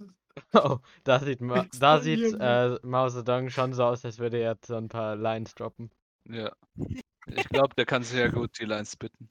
[0.53, 4.53] Oh, da sieht, Ma da sieht äh, Mao Zedong schon so aus, als würde er
[4.53, 5.91] jetzt so ein paar Lines droppen.
[6.25, 6.55] Ja.
[7.31, 9.29] Ich glaube, der kann sehr gut die Lines spitten.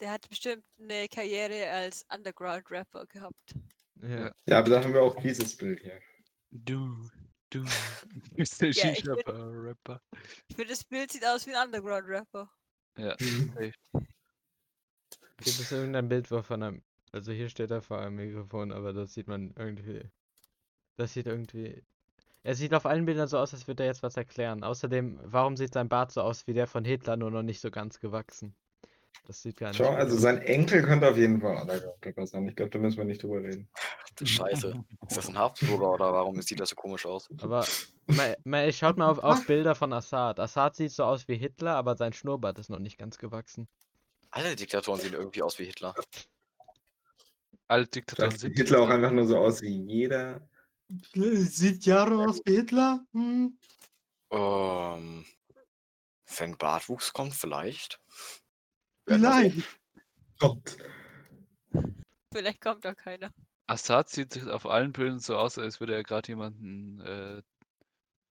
[0.00, 3.54] Der hat bestimmt eine Karriere als Underground-Rapper gehabt.
[4.02, 4.30] Ja.
[4.46, 4.58] Ja.
[4.58, 5.98] Aber da haben wir auch dieses Bild hier.
[6.50, 7.08] Du,
[7.48, 7.64] du,
[8.36, 10.02] bist der Ja, Shisha-Rapper.
[10.48, 12.50] Ich finde, das Bild sieht aus wie ein Underground-Rapper.
[12.98, 13.16] Ja.
[13.16, 13.74] Gibt
[15.58, 16.82] es irgendein Bild, wo von einem.
[17.12, 20.02] Also hier steht er vor einem Mikrofon, aber das sieht man irgendwie.
[20.96, 21.82] Das sieht irgendwie.
[22.42, 24.64] Er sieht auf allen Bildern so aus, als würde er jetzt was erklären.
[24.64, 27.70] Außerdem, warum sieht sein Bart so aus wie der von Hitler, nur noch nicht so
[27.70, 28.54] ganz gewachsen?
[29.26, 29.76] Das sieht gar nicht.
[29.76, 30.22] Schau, gut also aus.
[30.22, 32.48] sein Enkel könnte auf jeden Fall Underground-Rapper sein.
[32.48, 33.68] Ich glaube, da müssen wir nicht drüber reden.
[34.22, 34.84] Scheiße.
[35.08, 37.28] Ist das ein Habsburger oder warum sieht das so komisch aus?
[37.40, 37.66] Aber
[38.06, 40.40] mal, mal, schaut mal auf, auf Bilder von Assad.
[40.40, 43.68] Assad sieht so aus wie Hitler, aber sein Schnurrbart ist noch nicht ganz gewachsen.
[44.30, 45.94] Alle Diktatoren sehen irgendwie aus wie Hitler.
[47.70, 50.40] Alle Diktatoren Vielleicht sieht sind Hitler auch einfach nur so aus wie jeder.
[51.14, 53.06] Sieht Jaro aus wie Hitler?
[53.12, 53.56] Hm.
[54.32, 55.24] Ähm,
[56.36, 58.00] wenn Bartwuchs kommt, vielleicht.
[59.06, 59.68] Vielleicht.
[60.40, 60.78] Gott.
[62.32, 63.32] Vielleicht kommt da keiner.
[63.68, 67.40] Assad sieht auf allen Bildern so aus, als würde er gerade jemanden äh,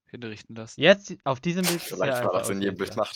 [0.08, 0.82] hinrichten lassen.
[0.82, 3.08] Jetzt, auf diesem Bild Vielleicht war das in jedem Bild Hitler.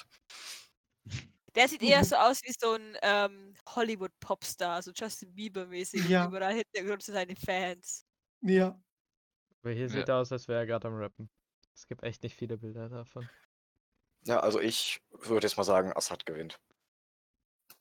[1.55, 6.07] Der sieht eher so aus wie so ein ähm, Hollywood-Popstar, so Justin Bieber-mäßig.
[6.09, 6.25] Ja.
[6.27, 8.05] Überall Hintergrund sind seine Fans.
[8.41, 8.79] Ja.
[9.61, 9.89] Aber hier Ja.
[9.89, 11.29] sieht er aus, als wäre er gerade am Rappen.
[11.75, 13.29] Es gibt echt nicht viele Bilder davon.
[14.25, 16.59] Ja, also ich würde jetzt mal sagen, Assad gewinnt.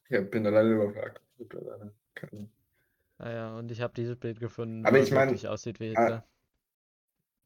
[0.08, 1.20] Ich bin alleine überfragt.
[3.18, 5.96] Ah ja, und ich habe dieses Bild gefunden, Aber wo ich mein, wirklich aussieht wie
[5.96, 6.26] ah, Hitler.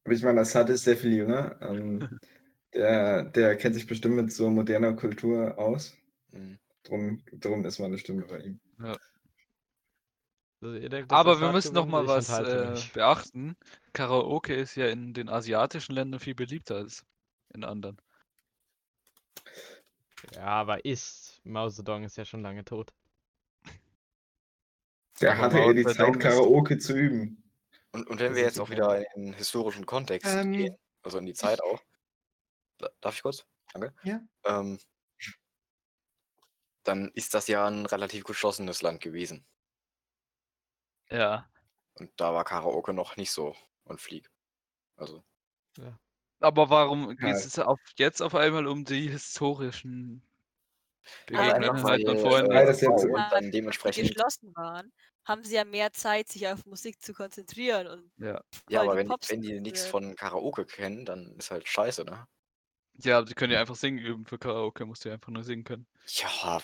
[0.05, 1.61] Aber ich meine, Assad ist sehr viel jünger.
[1.61, 2.19] Ähm,
[2.75, 5.95] der, der kennt sich bestimmt mit so moderner Kultur aus.
[6.37, 6.59] Mhm.
[6.85, 8.61] Drum, drum ist meine Stimme bei ihm.
[10.61, 13.57] Also ihr denkt, Aber wir müssen noch mal was äh, beachten.
[13.93, 17.05] Karaoke ist ja in den asiatischen Ländern viel beliebter als
[17.55, 18.01] in anderen.
[20.35, 21.41] Ja, aber ist.
[21.45, 22.93] Mao Zedong ist ja schon lange tot.
[25.21, 27.43] Der Aber hatte ja die Zedong Zeit, ist- Karaoke zu üben.
[27.93, 30.53] Und, und wenn Das wir jetzt auch wieder in den historischen Kontext Ähm.
[30.53, 31.83] gehen, also in die Zeit auch.
[32.79, 33.47] Da- Darf ich kurz?
[33.73, 33.95] Danke.
[34.05, 34.21] Ja.
[34.45, 34.79] Ähm,
[36.89, 39.47] dann ist das ja ein relativ geschlossenes Land gewesen.
[41.11, 41.49] Ja.
[41.95, 44.31] Und da war Karaoke noch nicht so on fleek.
[44.97, 45.25] Also,
[46.41, 47.29] Aber warum geht Ja.
[47.31, 50.23] es auf, jetzt auf einmal um die historischen
[51.27, 52.47] Begegnungen halt und weil, vorhin?
[52.51, 54.09] äh, Weil das jetzt- und dann die dementsprechend.
[54.09, 54.93] geschlossen waren,
[55.25, 57.87] haben sie ja mehr Zeit, sich auf Musik zu konzentrieren.
[57.87, 58.43] Und Ja.
[58.69, 62.27] Ja, aber wenn, wenn die nichts von Karaoke kennen, dann ist halt scheiße, ne?
[62.99, 65.65] Ja, die können ja einfach singen üben für Karaoke, musst du ja einfach nur singen
[65.65, 65.87] können.
[66.07, 66.61] Ja,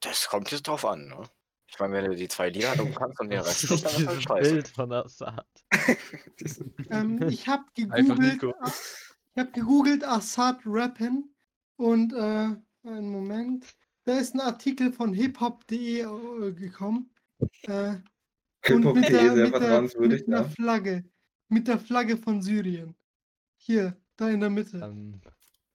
[0.00, 1.28] das kommt jetzt drauf an, ne?
[1.70, 3.98] Ich meine, wenn du die zwei Lieder du kannst und den Rest nicht, dann ist
[3.98, 4.50] diesem scheiße.
[4.52, 5.46] Bild von Assad.
[6.90, 11.34] Ähm, ich habe gegoogelt, ich habe gegoogelt Assad Rappen
[11.76, 13.66] und äh, einen Moment,
[14.04, 17.10] da ist ein Artikel von hiphop.de äh, gekommen.
[17.62, 17.96] Äh,
[18.70, 20.44] und mit der, mit, der, mit ja.
[20.44, 21.04] Flagge.
[21.48, 22.96] Mit der Flagge von Syrien.
[23.56, 24.78] Hier, da in der Mitte.
[24.78, 25.20] Ähm,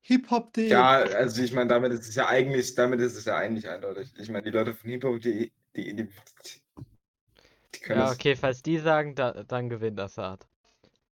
[0.04, 0.68] hiphop.de.
[0.68, 4.14] Ja, also ich meine, damit ist es ja eigentlich, damit ist es ja eigentlich eindeutig.
[4.18, 8.16] Ich meine, die Leute von Hip-Hop.de, die, die, die können ja, das.
[8.16, 10.45] okay, falls die sagen, da, dann gewinnt Assad.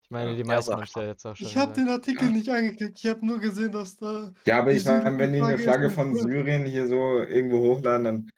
[0.03, 2.31] Ich meine, die Ja, meisten haben es ja jetzt auch schon Ich habe den Artikel
[2.31, 2.99] nicht angeklickt.
[3.03, 4.33] Ich habe nur gesehen, dass da.
[4.47, 6.15] Ja, aber ich meine, wenn die eine Flagge von.
[6.15, 8.31] Syrien hier so irgendwo hochladen, dann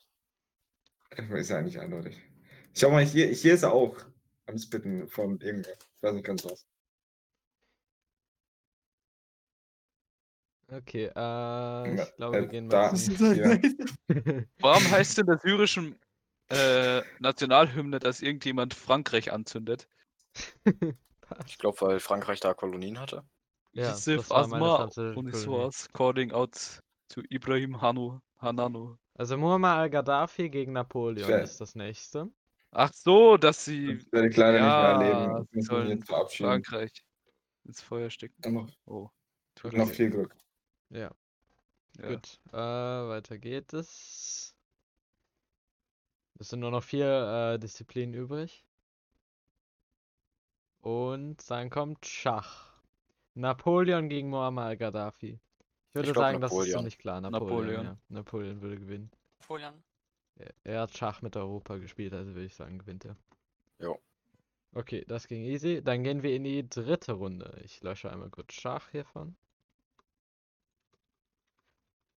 [1.37, 2.23] ist ja eigentlich eindeutig.
[2.73, 3.97] Schau mal, hier, hier ist er auch
[4.47, 5.73] am Spitten von irgendwas.
[5.73, 6.67] Ich weiß nicht ganz was.
[10.69, 13.37] Okay, äh, ich glaube, äh, wir gehen da- mal.
[13.37, 13.49] Ja.
[13.49, 13.65] halt
[14.61, 15.97] Warum heißt in der syrischen
[16.49, 19.89] äh, Nationalhymne, dass irgendjemand Frankreich anzündet?
[21.47, 23.25] Ich glaube, weil Frankreich da Kolonien hatte.
[23.73, 25.13] Ja, das war meine Asma.
[25.17, 31.43] Oniswas calling out to Ibrahim Hanu Hanano Also Muammar al-Gaddafi gegen Napoleon Schwer.
[31.43, 32.31] ist das nächste.
[32.71, 35.33] Ach so, dass sie Das werde ich leider nicht mehr erleben.
[35.33, 36.03] ja, sie sollen.
[36.05, 36.93] Frankreich
[37.65, 38.71] ins Feuer stecken.
[38.85, 39.11] Oh.
[39.73, 40.33] Noch viel Glück.
[40.91, 41.11] Ja,
[41.99, 42.09] Ja.
[42.09, 42.41] gut.
[42.53, 44.55] Äh, weiter geht es.
[46.39, 48.65] Es sind nur noch vier äh, Disziplinen übrig.
[50.81, 52.73] Und dann kommt Schach.
[53.35, 55.39] Napoleon gegen Muammar al-Gaddafi.
[55.89, 56.79] Ich würde glaub, sagen, das ist Napoleon.
[56.79, 57.21] ziemlich klar.
[57.21, 57.85] Napoleon, Napoleon.
[57.85, 57.99] ja.
[58.09, 59.11] Napoleon würde gewinnen.
[59.41, 59.83] Napoleon.
[60.37, 63.17] Er, er hat Schach mit Europa gespielt, also würde ich sagen, gewinnt er.
[63.79, 63.99] Jo.
[64.75, 65.83] Okay, das ging easy.
[65.83, 67.59] Dann gehen wir in die dritte Runde.
[67.65, 69.35] Ich lösche einmal kurz Schach hiervon.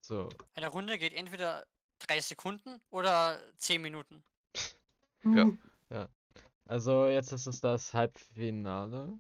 [0.10, 1.68] So, Eine Runde geht entweder
[2.00, 4.24] drei Sekunden oder zehn Minuten.
[5.24, 5.46] Ja.
[5.92, 6.08] Uh,
[6.66, 9.20] also jetzt ist es das Halbfinale.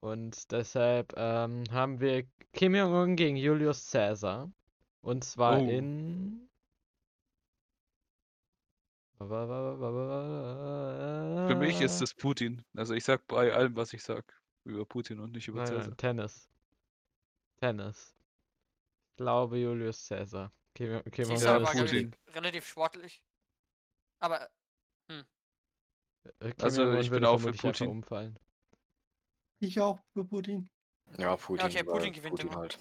[0.00, 2.24] Und deshalb ähm, haben wir
[2.54, 4.50] Kim Jong-un gegen Julius Caesar.
[5.02, 5.68] Und zwar Oh.
[5.68, 6.48] in.
[9.18, 9.26] Für
[11.58, 12.64] mich ist es Putin.
[12.74, 14.24] Also ich sag bei allem, was ich sag,
[14.64, 16.48] über Putin und nicht über Nein, nein, Tennis.
[17.60, 18.15] Tennis.
[19.16, 20.52] Ich glaube Julius Caesar.
[20.74, 23.22] Kim, Kim Caesar Ja, war ist relativ, relativ sportlich.
[24.18, 24.46] Aber
[25.08, 25.22] Äh,
[26.52, 27.88] Kim Also, ich bin würde auch für Putin.
[27.88, 28.38] umfallen.
[29.60, 30.68] ich auch für Putin.
[31.16, 31.64] Ja, Putin.
[31.64, 32.56] okay, weil Putin gewinnt Putin immer.
[32.60, 32.78] halt.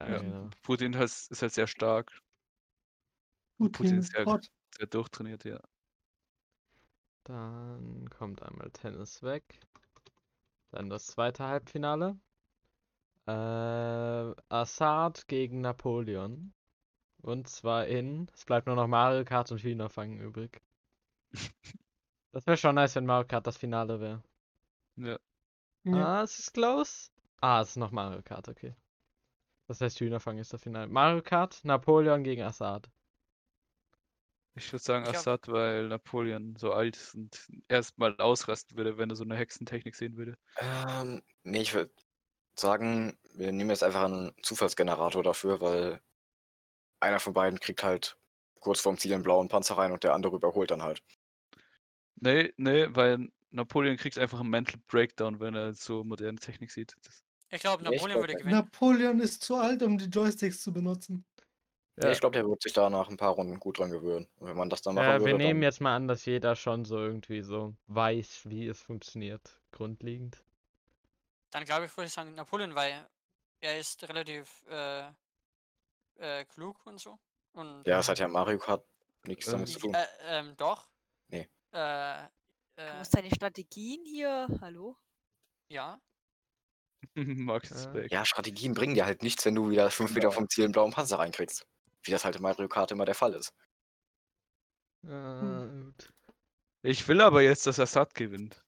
[0.00, 0.18] Ja, Ja.
[0.18, 0.50] genau.
[0.62, 2.10] Putin has- ist halt sehr stark,
[3.56, 4.50] Putin, Putin ist ja- hot.
[4.76, 5.58] sehr durchtrainiert, ja.
[7.24, 9.58] Dann kommt einmal Tennis weg.
[10.70, 12.20] Dann das zweite Halbfinale.
[13.26, 16.52] Äh, Assad gegen Napoleon.
[17.22, 18.28] Und zwar in.
[18.32, 20.62] Es bleibt nur noch Mario Kart und Hühnerfangen übrig.
[22.32, 24.22] Das wäre schon nice, wenn Mario Kart das Finale wäre.
[24.96, 25.18] ja.
[25.82, 26.20] Ja.
[26.20, 27.10] Ah, es ist close.
[27.40, 28.76] Ah, es ist noch Mario Kart, okay.
[29.66, 30.86] Das heißt, Hühnerfangen ist das Finale.
[30.88, 32.88] Mario Kart, Napoleon gegen Assad.
[34.54, 38.98] Ich würde sagen Ich hab- Assad, weil Napoleon so alt ist und erstmal ausrasten würde,
[38.98, 40.36] wenn er so eine Hexentechnik sehen würde.
[40.58, 41.92] Ähm, nee, ich würde
[42.60, 46.00] sagen, wir nehmen jetzt einfach einen Zufallsgenerator dafür, weil
[47.00, 48.18] einer von beiden kriegt halt
[48.60, 51.02] kurz vorm Ziel einen blauen Panzer rein und der andere überholt dann halt.
[52.16, 56.94] Nee, nee, weil Napoleon kriegt einfach einen Mental Breakdown, wenn er so moderne Technik sieht.
[57.02, 58.54] Das, ich glaube, ich Napoleon glaub, würde gewinnen.
[58.56, 61.24] Napoleon ist zu alt, um die Joysticks zu benutzen.
[61.96, 62.10] Ja.
[62.12, 64.26] ich glaube, der wird sich da nach ein paar Runden gut dran gewöhnen.
[64.38, 66.24] Und wenn man das dann machen Äh, würde, wir nehmen dann, jetzt mal an, dass
[66.24, 69.60] jeder schon so irgendwie so weiß, wie es funktioniert.
[69.72, 70.42] Grundlegend.
[71.50, 73.08] Dann glaube ich, würde ich sagen Napoleon, weil
[73.60, 75.08] er ist relativ äh,
[76.16, 77.18] äh, klug und so.
[77.52, 78.86] Und ja, es hat ja Mario Kart
[79.24, 79.94] nichts damit zu tun.
[79.94, 80.88] äh, ähm, doch.
[81.28, 81.48] Nee.
[81.72, 82.28] Äh,
[82.76, 84.48] Du äh, musst deine Strategien hier.
[84.62, 84.96] Hallo?
[85.68, 86.00] ja.
[87.14, 87.92] Max ist Ja.
[87.92, 88.10] back.
[88.12, 90.30] Ja, Strategien bringen dir halt nichts, wenn du wieder fünf Meter Ja.
[90.30, 91.66] vom Ziel einen blauen Panzer reinkriegst.
[92.04, 93.52] Wie das halt in Mario Kart immer der Fall ist.
[95.02, 96.12] Äh, gut.
[96.82, 98.64] Ich will aber jetzt, dass Assad gewinnt.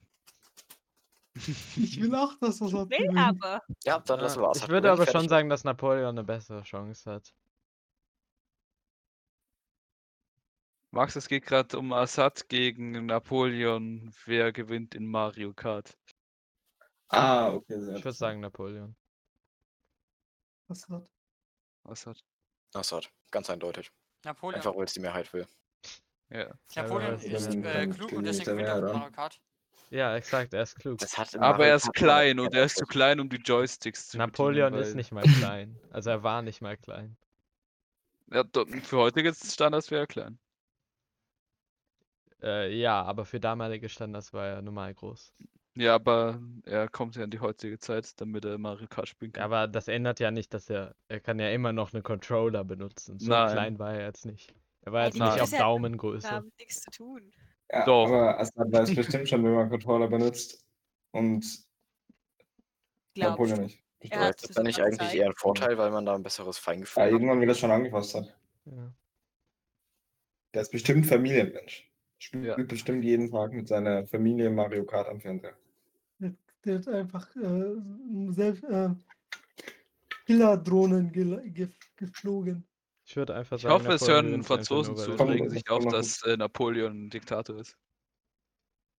[1.34, 2.90] Ich will auch, dass das hat.
[2.90, 3.62] Will aber.
[3.84, 6.62] Ja, dann lassen wir Assad ich würde gewinnen, aber schon sagen, dass Napoleon eine bessere
[6.62, 7.34] Chance hat.
[10.90, 14.12] Max, es geht gerade um Assad gegen Napoleon.
[14.26, 15.96] Wer gewinnt in Mario Kart?
[17.08, 18.94] Ah, okay, sehr Ich würde sagen Napoleon.
[20.68, 21.08] Das hat.
[21.84, 22.22] Assad.
[22.74, 23.90] Assad, ganz eindeutig.
[24.24, 24.56] Napoleon.
[24.56, 25.46] Einfach, weil es die Mehrheit will.
[26.28, 26.54] Ja.
[26.76, 28.80] Napoleon ist äh, klug und deswegen gewinnt er?
[28.80, 29.40] Mario Kart.
[29.92, 30.98] Ja, exakt, er ist klug.
[31.00, 34.08] Das hat in Aber er ist klein und er ist zu klein, um die Joysticks
[34.08, 35.78] zu Napoleon bedienen, ist nicht mal klein.
[35.90, 37.14] Also er war nicht mal klein.
[38.32, 38.42] Ja,
[38.82, 40.38] für heutige Standards wäre er klein.
[42.42, 45.34] Äh, ja, aber für damalige Standards war er normal groß.
[45.74, 49.44] Ja, aber er kommt ja in die heutige Zeit, damit er Mario Kart spielen kann.
[49.44, 50.94] aber das ändert ja nicht, dass er.
[51.08, 53.18] Er kann ja immer noch einen Controller benutzen.
[53.18, 53.52] So Nein.
[53.52, 54.54] klein war er jetzt nicht.
[54.82, 56.30] Er war Ja, jetzt nicht auf ist ja- Daumengröße.
[56.30, 57.30] Haben nichts zu tun.
[57.70, 58.06] Ja, Doch.
[58.08, 60.64] aber Assad weiß bestimmt schon, wie man Controller benutzt.
[61.12, 61.40] Und
[63.14, 63.82] Glaubst Napoleon nicht.
[64.00, 65.14] Er Ja, hat ist das dann nicht eigentlich gezeigt.
[65.14, 67.10] eher ein Vorteil, weil man da ein besseres Ja, Feingefühl hat?
[67.12, 68.36] irgendwann, wie das schon angefasst hat.
[68.64, 68.92] Ja.
[70.54, 71.88] Der ist bestimmt Familienmensch.
[72.18, 72.56] Spielt Ja.
[72.64, 75.56] bestimmt jeden Tag mit seiner Familie Mario Kart am Fernseher.
[76.18, 76.34] Der,
[76.64, 77.74] der hat einfach äh,
[78.30, 78.90] selbst äh,
[80.26, 82.64] Killerdrohnen gel- ge geflogen.
[83.12, 86.22] Ich würde einfach Ich sagen, hoffe, es hören Franzosen zu und regen sich auf, dass
[86.22, 87.68] äh, Napoleon ein Diktator ist.
[87.68, 87.78] ist.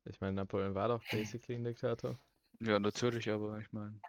[0.05, 2.19] Ich meine, Napoleon war doch basically ein Diktator.
[2.59, 3.99] Ja, natürlich, aber ich meine.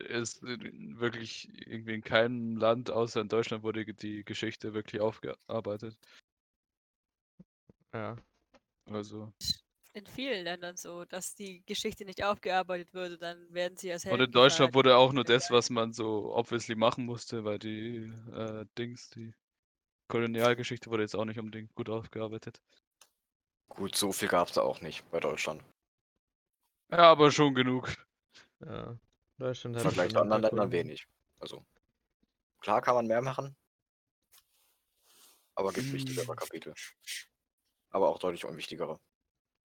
[0.00, 5.96] Es in- wirklich irgendwie in keinem Land außer in Deutschland wurde die Geschichte wirklich aufgearbeitet.
[7.92, 8.16] Ja.
[8.86, 9.32] Also,
[9.94, 14.20] in vielen Ländern so, dass die Geschichte nicht aufgearbeitet würde, dann werden sie als Und
[14.20, 14.74] Helden in Deutschland gefeiert.
[14.74, 19.34] wurde auch nur das, was man so obviously machen musste, weil die äh, Dings, die
[20.08, 22.60] Kolonialgeschichte wurde jetzt auch nicht unbedingt gut aufgearbeitet.
[23.68, 25.64] Gut, so viel gab es da auch nicht bei Deutschland.
[26.90, 27.92] Ja, aber schon genug.
[28.60, 28.96] Ja.
[29.38, 31.06] Deutschland Im hat Vergleich zu anderen Ländern wenig.
[31.38, 31.64] Also,
[32.60, 33.56] klar kann man mehr machen.
[35.54, 36.36] Aber gibt wichtigere Hm.
[36.36, 36.74] Kapitel.
[37.90, 38.98] Aber auch deutlich unwichtigere.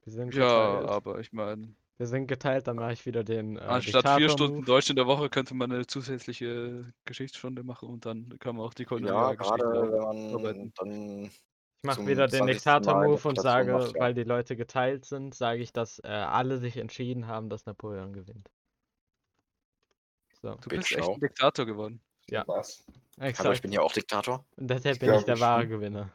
[0.07, 0.89] Wir sind Ja, geteilt.
[0.89, 4.63] aber ich meine, Wir sind geteilt, dann mache ich wieder den äh, anstatt vier Stunden.
[4.63, 8.73] Deutsch in der Woche könnte man eine zusätzliche Geschichtsstunde machen und dann kann man auch
[8.73, 10.73] die Ja, Kolonialgeschichte gerade wenn arbeiten.
[10.75, 12.39] dann Ich mache wieder den 20.
[12.39, 13.99] Mal Diktator-Move und sage, macht, ja.
[13.99, 18.13] weil die Leute geteilt sind, sage ich, dass äh, alle sich entschieden haben, dass Napoleon
[18.13, 18.49] gewinnt.
[20.41, 22.01] So, Du bist echt ein Diktator geworden.
[22.29, 22.43] Ja.
[22.47, 22.85] Was?
[23.37, 23.61] Hallo, ich exakt.
[23.61, 24.45] bin ja auch Diktator.
[24.55, 25.67] Und deshalb Ich bin ich der ich wahre.
[25.67, 26.11] Gewinner.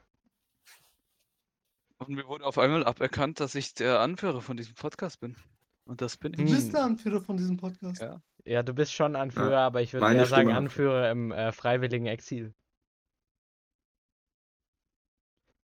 [2.07, 5.37] Und mir wurde auf einmal aberkannt, dass ich der Anführer von diesem Podcast bin.
[5.85, 6.51] Und das bin Du ich.
[6.51, 6.73] bist Hm.
[6.73, 8.01] der Anführer von diesem Podcast.
[8.01, 8.23] Ja.
[8.45, 11.53] Ja, du bist schon Anführer, aber ich würde meine eher sagen Stimme Anführer im äh,
[11.53, 12.55] freiwilligen Exil.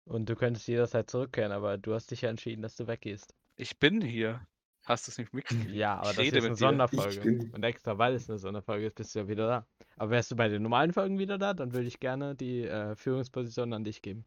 [0.07, 3.35] Und du könntest jederzeit zurückkehren, aber du hast dich ja entschieden, dass du weggehst.
[3.57, 4.47] Ich bin hier.
[4.85, 5.71] Hast du es nicht mitgekriegt?
[5.71, 6.57] Ja, aber Ich das ist eine dir.
[6.57, 7.51] Sonderfolge.
[7.53, 9.67] Und extra weil es eine Sonderfolge ist, bist du ja wieder da.
[9.97, 12.95] Aber wärst du bei den normalen Folgen wieder da, dann würde ich gerne die äh,
[12.95, 14.27] Führungsposition an dich geben.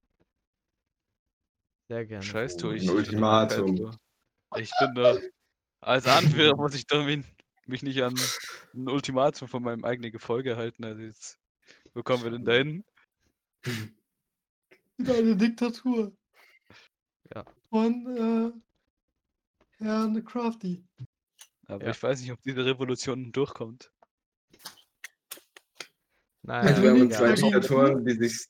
[1.89, 2.23] Sehr gerne.
[2.23, 2.83] Scheiß tue Ein ich.
[2.83, 3.75] ich bin Ultimatum.
[4.51, 5.17] kein- Ich bin da.
[5.81, 8.15] Als Anführer muss ich doch mich nicht an
[8.73, 10.83] ein Ultimatum von meinem eigenen Gefolge halten.
[10.83, 11.39] Also jetzt,
[11.93, 12.85] wo kommen wir denn dahin?
[14.99, 16.11] Eine Diktatur.
[17.33, 17.45] Ja.
[17.69, 18.17] Von
[19.77, 20.83] äh, Herrn Crafty.
[21.67, 21.91] Aber Ja.
[21.91, 23.91] ich weiß nicht, ob diese Revolution durchkommt.
[26.43, 28.47] Naja, Also wir haben zwei Diktatoren, die sich.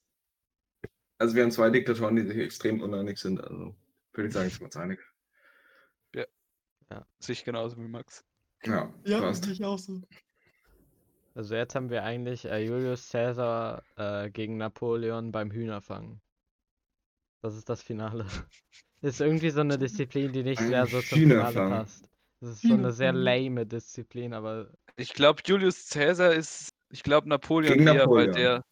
[1.19, 3.41] Also wir haben zwei Diktatoren, die sich extrem uneinig sind.
[3.41, 3.75] Also
[4.13, 4.99] würde ich sagen, sind wir uns einig.
[7.19, 8.23] Sich genauso wie Max.
[8.63, 9.43] Ja, Ja, passt.
[9.43, 10.01] sehe ich auch so.
[11.35, 16.21] Also jetzt haben wir eigentlich äh, Julius Caesar äh, gegen Napoleon beim Hühnerfangen.
[17.41, 18.25] Das ist das Finale.
[19.01, 22.09] Ist irgendwie so eine Disziplin, die nicht Ein sehr so zum Finale passt.
[22.39, 26.73] Das ist so eine sehr lame Disziplin, aber Ich glaube, Julius Caesar ist.
[26.89, 28.27] Ich glaube, Napoleon eher, Napoleon.
[28.27, 28.65] weil der.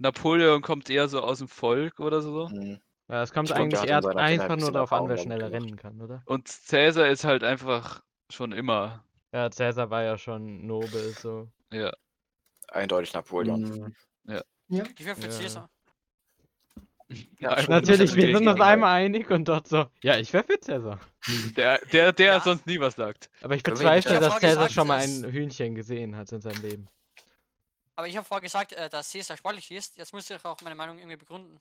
[0.00, 2.48] Napoleon kommt eher so aus dem Volk oder so.
[2.50, 2.80] Hm.
[3.08, 5.64] ja, es kommt Ich eigentlich Kindheit einfach ein nur darauf an, wer schneller gemacht.
[5.64, 6.22] rennen kann, oder?
[6.26, 9.04] Und Caesar ist halt einfach schon immer.
[9.32, 11.48] Ja, Caesar war ja schon nobel, so.
[11.72, 11.92] Ja.
[12.68, 13.60] Eindeutig Napoleon.
[13.62, 13.94] Mhm.
[14.24, 14.42] Ja.
[14.68, 15.38] Ich wäre für Ja.
[15.38, 15.70] Caesar.
[17.40, 21.00] Ja, Natürlich, wir sind uns einmal einig und dort so, ja, ich wäre für Caesar.
[21.56, 22.40] Der, der, der Ja.
[22.40, 23.28] sonst nie was sagt.
[23.42, 26.88] Aber ich bezweifle, dass gesagt, schon mal ein Hühnchen gesehen hat in seinem Leben.
[28.00, 29.98] Aber ich habe vorher gesagt, äh, dass Caesar sportlich ist.
[29.98, 31.60] Jetzt muss ich auch meine Meinung irgendwie begründen.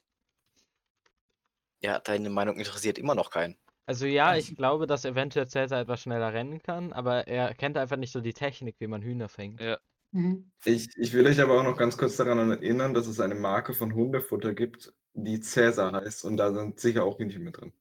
[1.81, 3.57] Ja, deine Meinung interessiert immer noch keinen.
[3.85, 7.97] Also ja, ich glaube, dass eventuell Caesar etwas schneller rennen kann, aber er kennt einfach
[7.97, 9.59] nicht so die Technik, wie man Hühner fängt.
[9.59, 9.79] Ja.
[10.11, 10.49] Mhm.
[10.63, 13.73] Ich, ich will euch aber auch noch ganz kurz daran erinnern, dass es eine Marke
[13.73, 16.23] von Hundefutter gibt, die Cäsar heißt.
[16.23, 17.73] Und da sind sicher auch Hühnchen mit drin.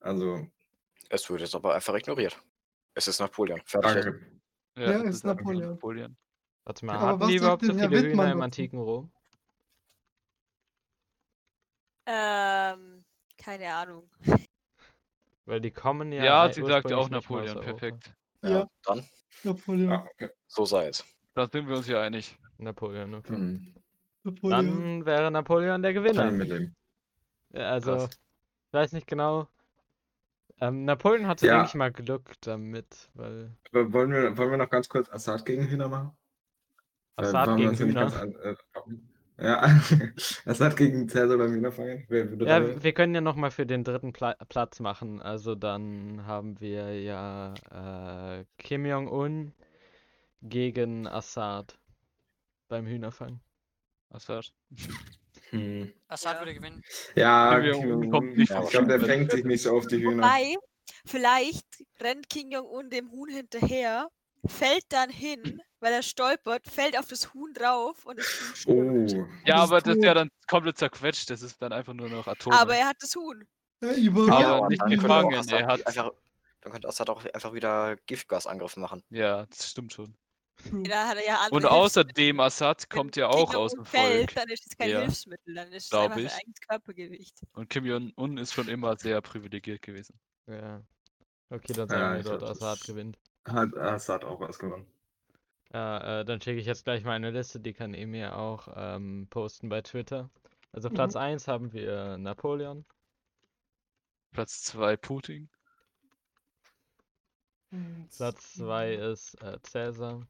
[0.00, 0.46] Also,
[1.08, 2.38] Es wird jetzt aber einfach ignoriert.
[2.92, 3.62] Es ist Napoleon.
[3.64, 4.04] Fertig.
[4.04, 4.40] danke.
[4.76, 5.70] Ja, Ja, das ist Napoleon.
[5.70, 6.16] Napoleon.
[6.64, 9.10] Warte mal, Aber hatten was die überhaupt so denn Herr viele Hühner im antiken Rom?
[12.06, 13.04] Ähm,
[13.38, 14.10] keine Ahnung.
[15.46, 16.24] Weil die kommen ja.
[16.24, 17.60] Ja, ei- sie sagt ja auch Napoleon.
[17.60, 18.14] Perfekt.
[18.42, 18.68] Ja, Ja.
[18.84, 19.04] Dann,
[19.42, 19.92] Napoleon.
[19.92, 20.30] Ah, okay.
[20.46, 21.04] so sei es.
[21.34, 22.38] Da sind wir uns ja einig.
[22.58, 23.32] Napoleon, okay.
[23.32, 23.74] Mhm.
[24.22, 24.50] Napoleon.
[24.66, 26.28] Dann wäre Napoleon der Gewinner.
[26.28, 26.76] Ich mitleben.
[27.50, 28.10] Ja, Also, Krass.
[28.68, 29.48] ich weiß nicht genau.
[30.60, 31.54] Ähm, Napoleon hatte, Ja.
[31.56, 35.44] denke ich mal, Glück damit, weil Aber Wollen wir, wollen wir noch ganz kurz Assad
[35.44, 36.16] gegen Hühner machen?
[37.16, 38.34] Weil Assad waren wir gegen ja Hühner.
[38.44, 38.54] äh,
[39.36, 39.62] ja,
[40.46, 42.04] Assad gegen Cäsar beim Hühnerfangen.
[42.08, 45.20] Wer würde Ja, wir können ja nochmal für den dritten Pla Platz machen.
[45.20, 47.54] Also dann haben wir ja
[48.38, 49.52] äh, Kim Jong-un
[50.42, 51.78] gegen Assad
[52.68, 53.40] beim Hühnerfang.
[54.10, 54.52] Assad.
[55.50, 55.92] Hm.
[56.08, 56.40] Assad Ja.
[56.40, 56.82] würde gewinnen.
[57.16, 58.10] Ja, Kim Kim Jong-un Jong-un.
[58.10, 60.22] kommt nicht Ja, ich glaube, der fängt sich nicht so auf die Hühner.
[60.22, 60.56] Wobei,
[61.06, 61.66] vielleicht
[62.00, 64.08] rennt King Jong-un dem Huhn hinterher,
[64.46, 68.26] fällt dann hin, weil er stolpert, fällt auf das Huhn drauf und das
[68.66, 69.28] Huhn stirbt.
[69.28, 69.46] Oh.
[69.46, 71.30] Ja, aber das ist ja dann komplett zerquetscht.
[71.30, 72.58] Das ist dann einfach nur noch Atome.
[72.58, 73.46] Aber er hat das Huhn.
[73.82, 76.10] Ja, Aber und nicht dann könnte gefangen, auch Assad er hat- Einfach,
[76.62, 79.02] dann könnte Assad auch einfach wieder Giftgasangriff machen.
[79.10, 80.16] ja, das stimmt schon.
[80.88, 84.34] Er ja Und außerdem, Assad kommt ja auch aus dem fällt, Volk.
[84.36, 85.00] dann ist es kein Ja.
[85.00, 86.30] Hilfsmittel, dann ist es einfach ich.
[86.30, 87.34] sein eigenes Körpergewicht.
[87.54, 90.18] Und Kim Jong-un ist schon immer sehr privilegiert gewesen.
[90.46, 90.80] Ja.
[91.50, 93.18] Okay, dann Ja, sagen wir ich dort, glaub, das Assad gewinnt.
[93.46, 94.86] Hat Assad auch was gewonnen.
[95.74, 99.26] Ja, äh, dann schicke ich jetzt gleich mal eine Liste, die kann Emil auch ähm,
[99.28, 100.30] posten bei Twitter.
[100.72, 100.94] Also Mhm.
[100.94, 102.84] Platz 1 haben wir Napoleon,
[104.32, 105.48] Platz 2 Putin.
[108.16, 108.94] Platz 2 zwei.
[108.94, 110.26] ist äh, Cäsar.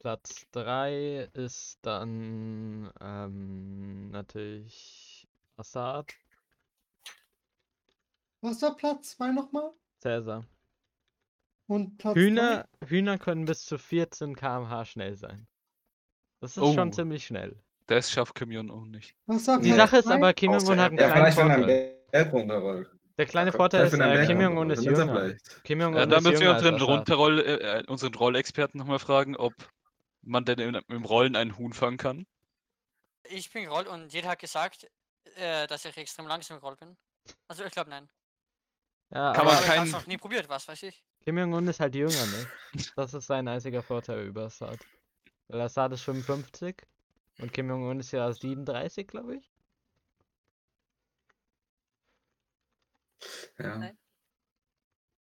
[0.00, 6.14] Platz 3 ist dann ähm, natürlich Assad.
[8.42, 9.72] Was war Platz 2 nochmal?
[10.00, 10.44] Cäsar.
[11.66, 15.46] Und Platz Hühner, Hühner können bis zu 14 km/h schnell sein.
[16.40, 16.92] Das ist schon Oh.
[16.92, 17.58] ziemlich schnell.
[17.86, 19.14] Das schafft Kim Jong-un nicht.
[19.26, 21.26] Die Sache ist aber, Kim Jong-un hat einen Ja, kleinen
[22.12, 22.66] er Vorteil.
[22.70, 22.90] Berg.
[23.16, 25.34] Der kleine Ja, Vorteil ist, äh, Kim Jong-un ist er jünger.
[25.62, 26.80] Kim Ja, Jong-un da ist müssen wir unseren.
[26.82, 29.54] Runterroll, äh, äh, unseren Rollexperten nochmal fragen, ob
[30.22, 32.26] man denn im, im Rollen einen Huhn fangen kann.
[33.28, 34.90] Ich bin gerollt und jeder hat gesagt,
[35.36, 36.96] äh, dass ich extrem langsam gerollt bin.
[37.48, 38.08] Also ich glaube nein.
[39.10, 41.02] Ja, Kann aber man keinen- hab's noch nie probiert, was weiß ich.
[41.24, 42.50] Kim Jong-un ist halt jünger, ne?
[42.96, 44.78] Das ist sein einziger Vorteil über Assad.
[45.48, 46.76] Weil Assad ist 55
[47.38, 49.50] und Kim Jong-un ist ja 37, glaube ich.
[53.58, 53.92] Ja.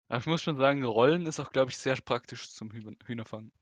[0.08, 3.52] Aber ich muss schon sagen, Rollen ist auch, glaube ich, sehr praktisch zum Hühner Hühnerfangen.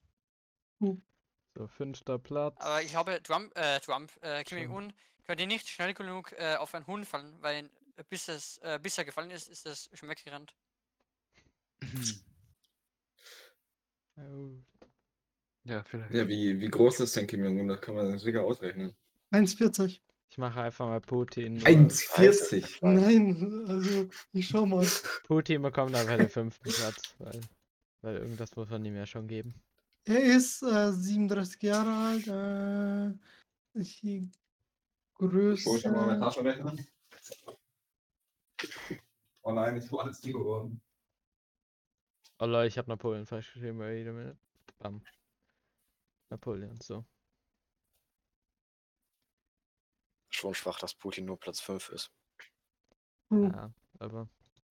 [0.80, 2.56] So, fünfter Platz.
[2.58, 4.58] Aber ich glaube, Trump, äh, Trump, äh, Kim.
[4.58, 4.92] Jong-un
[5.24, 8.96] könnte nicht schnell genug äh, auf einen Hund fallen, weil äh, bis, es, äh, bis
[8.96, 10.54] er gefallen ist, ist es schon weggerannt.
[15.64, 16.12] Ja, vielleicht.
[16.12, 17.68] Ja, wie, wie groß ist denn Kim Jong-un?
[17.68, 18.94] Das kann man sicher ausrechnen.
[19.32, 20.00] 1,40.
[20.30, 21.54] Ich mache einfach mal Putin.
[21.54, 22.78] nur- 1,40.
[22.82, 24.86] Nein, also ich schau mal.
[25.24, 27.40] Putin bekommt aber den fünften Platz, weil,
[28.02, 29.54] weil irgendwas muss man ihm ja schon geben.
[30.06, 32.26] Er ist äh, 37 Jahre alt.
[33.74, 34.30] Äh, ist die
[35.14, 35.82] Größe.
[35.82, 36.74] Taschenrechner.
[39.42, 40.80] Oh nein, ich war alles die geworden.
[42.42, 43.78] Oh Leute, ich habe Napoleon falsch geschrieben.
[43.80, 44.38] Wait a minute.
[44.78, 45.02] Bam.
[46.30, 47.04] Napoleon, so.
[50.30, 52.10] Schon schwach, dass Putin nur Platz 5 ist.
[53.28, 53.52] Hm.
[53.52, 54.28] Ja, aber,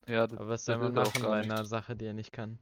[0.07, 2.57] Ja, das, aber was soll man er machen bei einer Sache, die er nicht kann?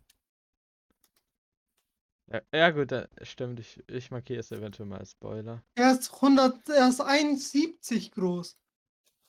[2.26, 3.62] Ja, ja gut, äh, stimmt.
[3.62, 5.64] Ich, ich markiere es eventuell mal als Spoiler.
[5.76, 8.58] Er ist 100, er ist 1,70 groß.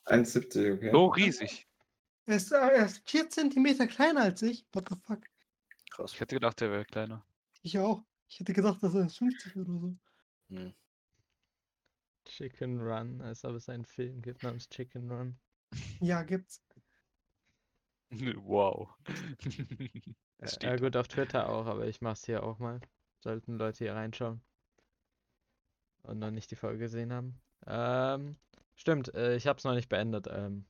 [0.06, 0.90] 1,70, okay.
[0.90, 1.68] so riesig.
[2.26, 4.66] Er ist, er ist 4 Zentimeter kleiner als ich.
[4.72, 5.20] What the fuck?
[5.98, 6.12] Krass.
[6.12, 7.24] Ich hätte gedacht, der wäre kleiner.
[7.62, 8.04] Ich auch.
[8.28, 9.96] Ich hätte gedacht, das ist 1,50 oder so.
[10.48, 10.74] Hm.
[12.24, 15.36] Chicken Run, als ob es einen Film gibt namens Chicken Run.
[16.00, 16.62] Ja, gibt's.
[18.44, 18.88] wow.
[20.40, 22.80] Äh, ja gut, auf Twitter auch, aber ich mach's hier auch mal.
[23.18, 24.40] Sollten Leute hier reinschauen.
[26.04, 27.40] Und noch nicht die Folge gesehen haben.
[27.66, 28.36] Ähm,
[28.76, 30.28] stimmt, äh, ich hab's noch nicht beendet.
[30.30, 30.64] Ähm,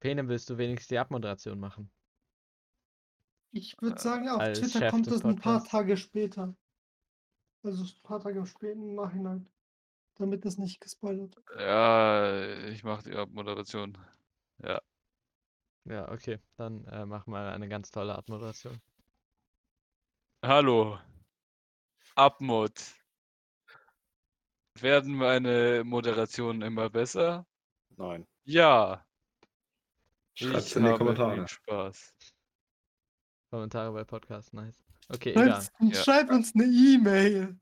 [0.00, 1.90] Penem, willst du wenigstens die Abmoderation machen?
[3.54, 5.70] Ich würde Äh, sagen, auf als Twitter Chef kommt des es ein paar Podcasts.
[5.70, 6.54] Tage später.
[7.62, 9.48] Also ein paar Tage später im Nachhinein.
[10.16, 11.60] Damit es nicht gespoilert wird.
[11.60, 13.96] Ja, ich mache die Abmoderation.
[15.84, 16.40] Ja, okay.
[16.56, 18.80] Dann äh, mach mal eine ganz tolle Abmoderation.
[20.42, 20.98] Hallo.
[22.16, 22.72] Abmod.
[24.80, 27.46] Werden meine Moderationen immer besser?
[27.96, 28.26] Nein.
[28.44, 29.04] Ja.
[30.34, 31.34] Schreibt's in die habe Kommentare.
[31.36, 32.14] viel Spaß.
[33.54, 34.82] Kommentare bei Podcast, nice.
[35.10, 35.92] Okay, Schreibt, egal.
[35.92, 36.02] Ja.
[36.02, 37.56] schreibt uns eine E-Mail.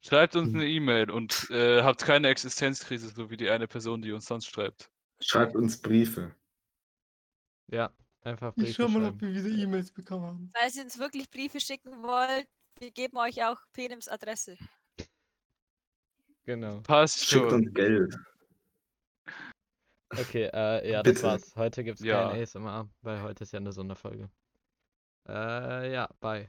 [0.00, 0.54] Schreibt uns Hm.
[0.54, 4.46] eine E-Mail und äh, habt keine Existenzkrise, so wie die eine Person, die uns sonst
[4.46, 4.88] schreibt.
[5.20, 6.32] Schreibt uns Briefe.
[7.72, 7.90] Ja,
[8.20, 10.52] einfach Ich Briefe schau mal, ob wir wieder E-Mails bekommen haben.
[10.56, 12.46] Falls ihr uns wirklich Briefe schicken wollt,
[12.78, 14.56] wir geben euch auch Penems Adresse.
[16.44, 16.82] Genau.
[16.82, 17.64] Passt Schickt schon.
[17.64, 18.16] uns Geld.
[20.10, 21.26] Okay, äh, ja, das Bitte.
[21.26, 21.56] war's.
[21.56, 22.30] Heute gibt's Ja.
[22.30, 24.30] kein ASMR, weil heute ist ja eine Sonderfolge.
[25.28, 26.48] Äh, ja, bye.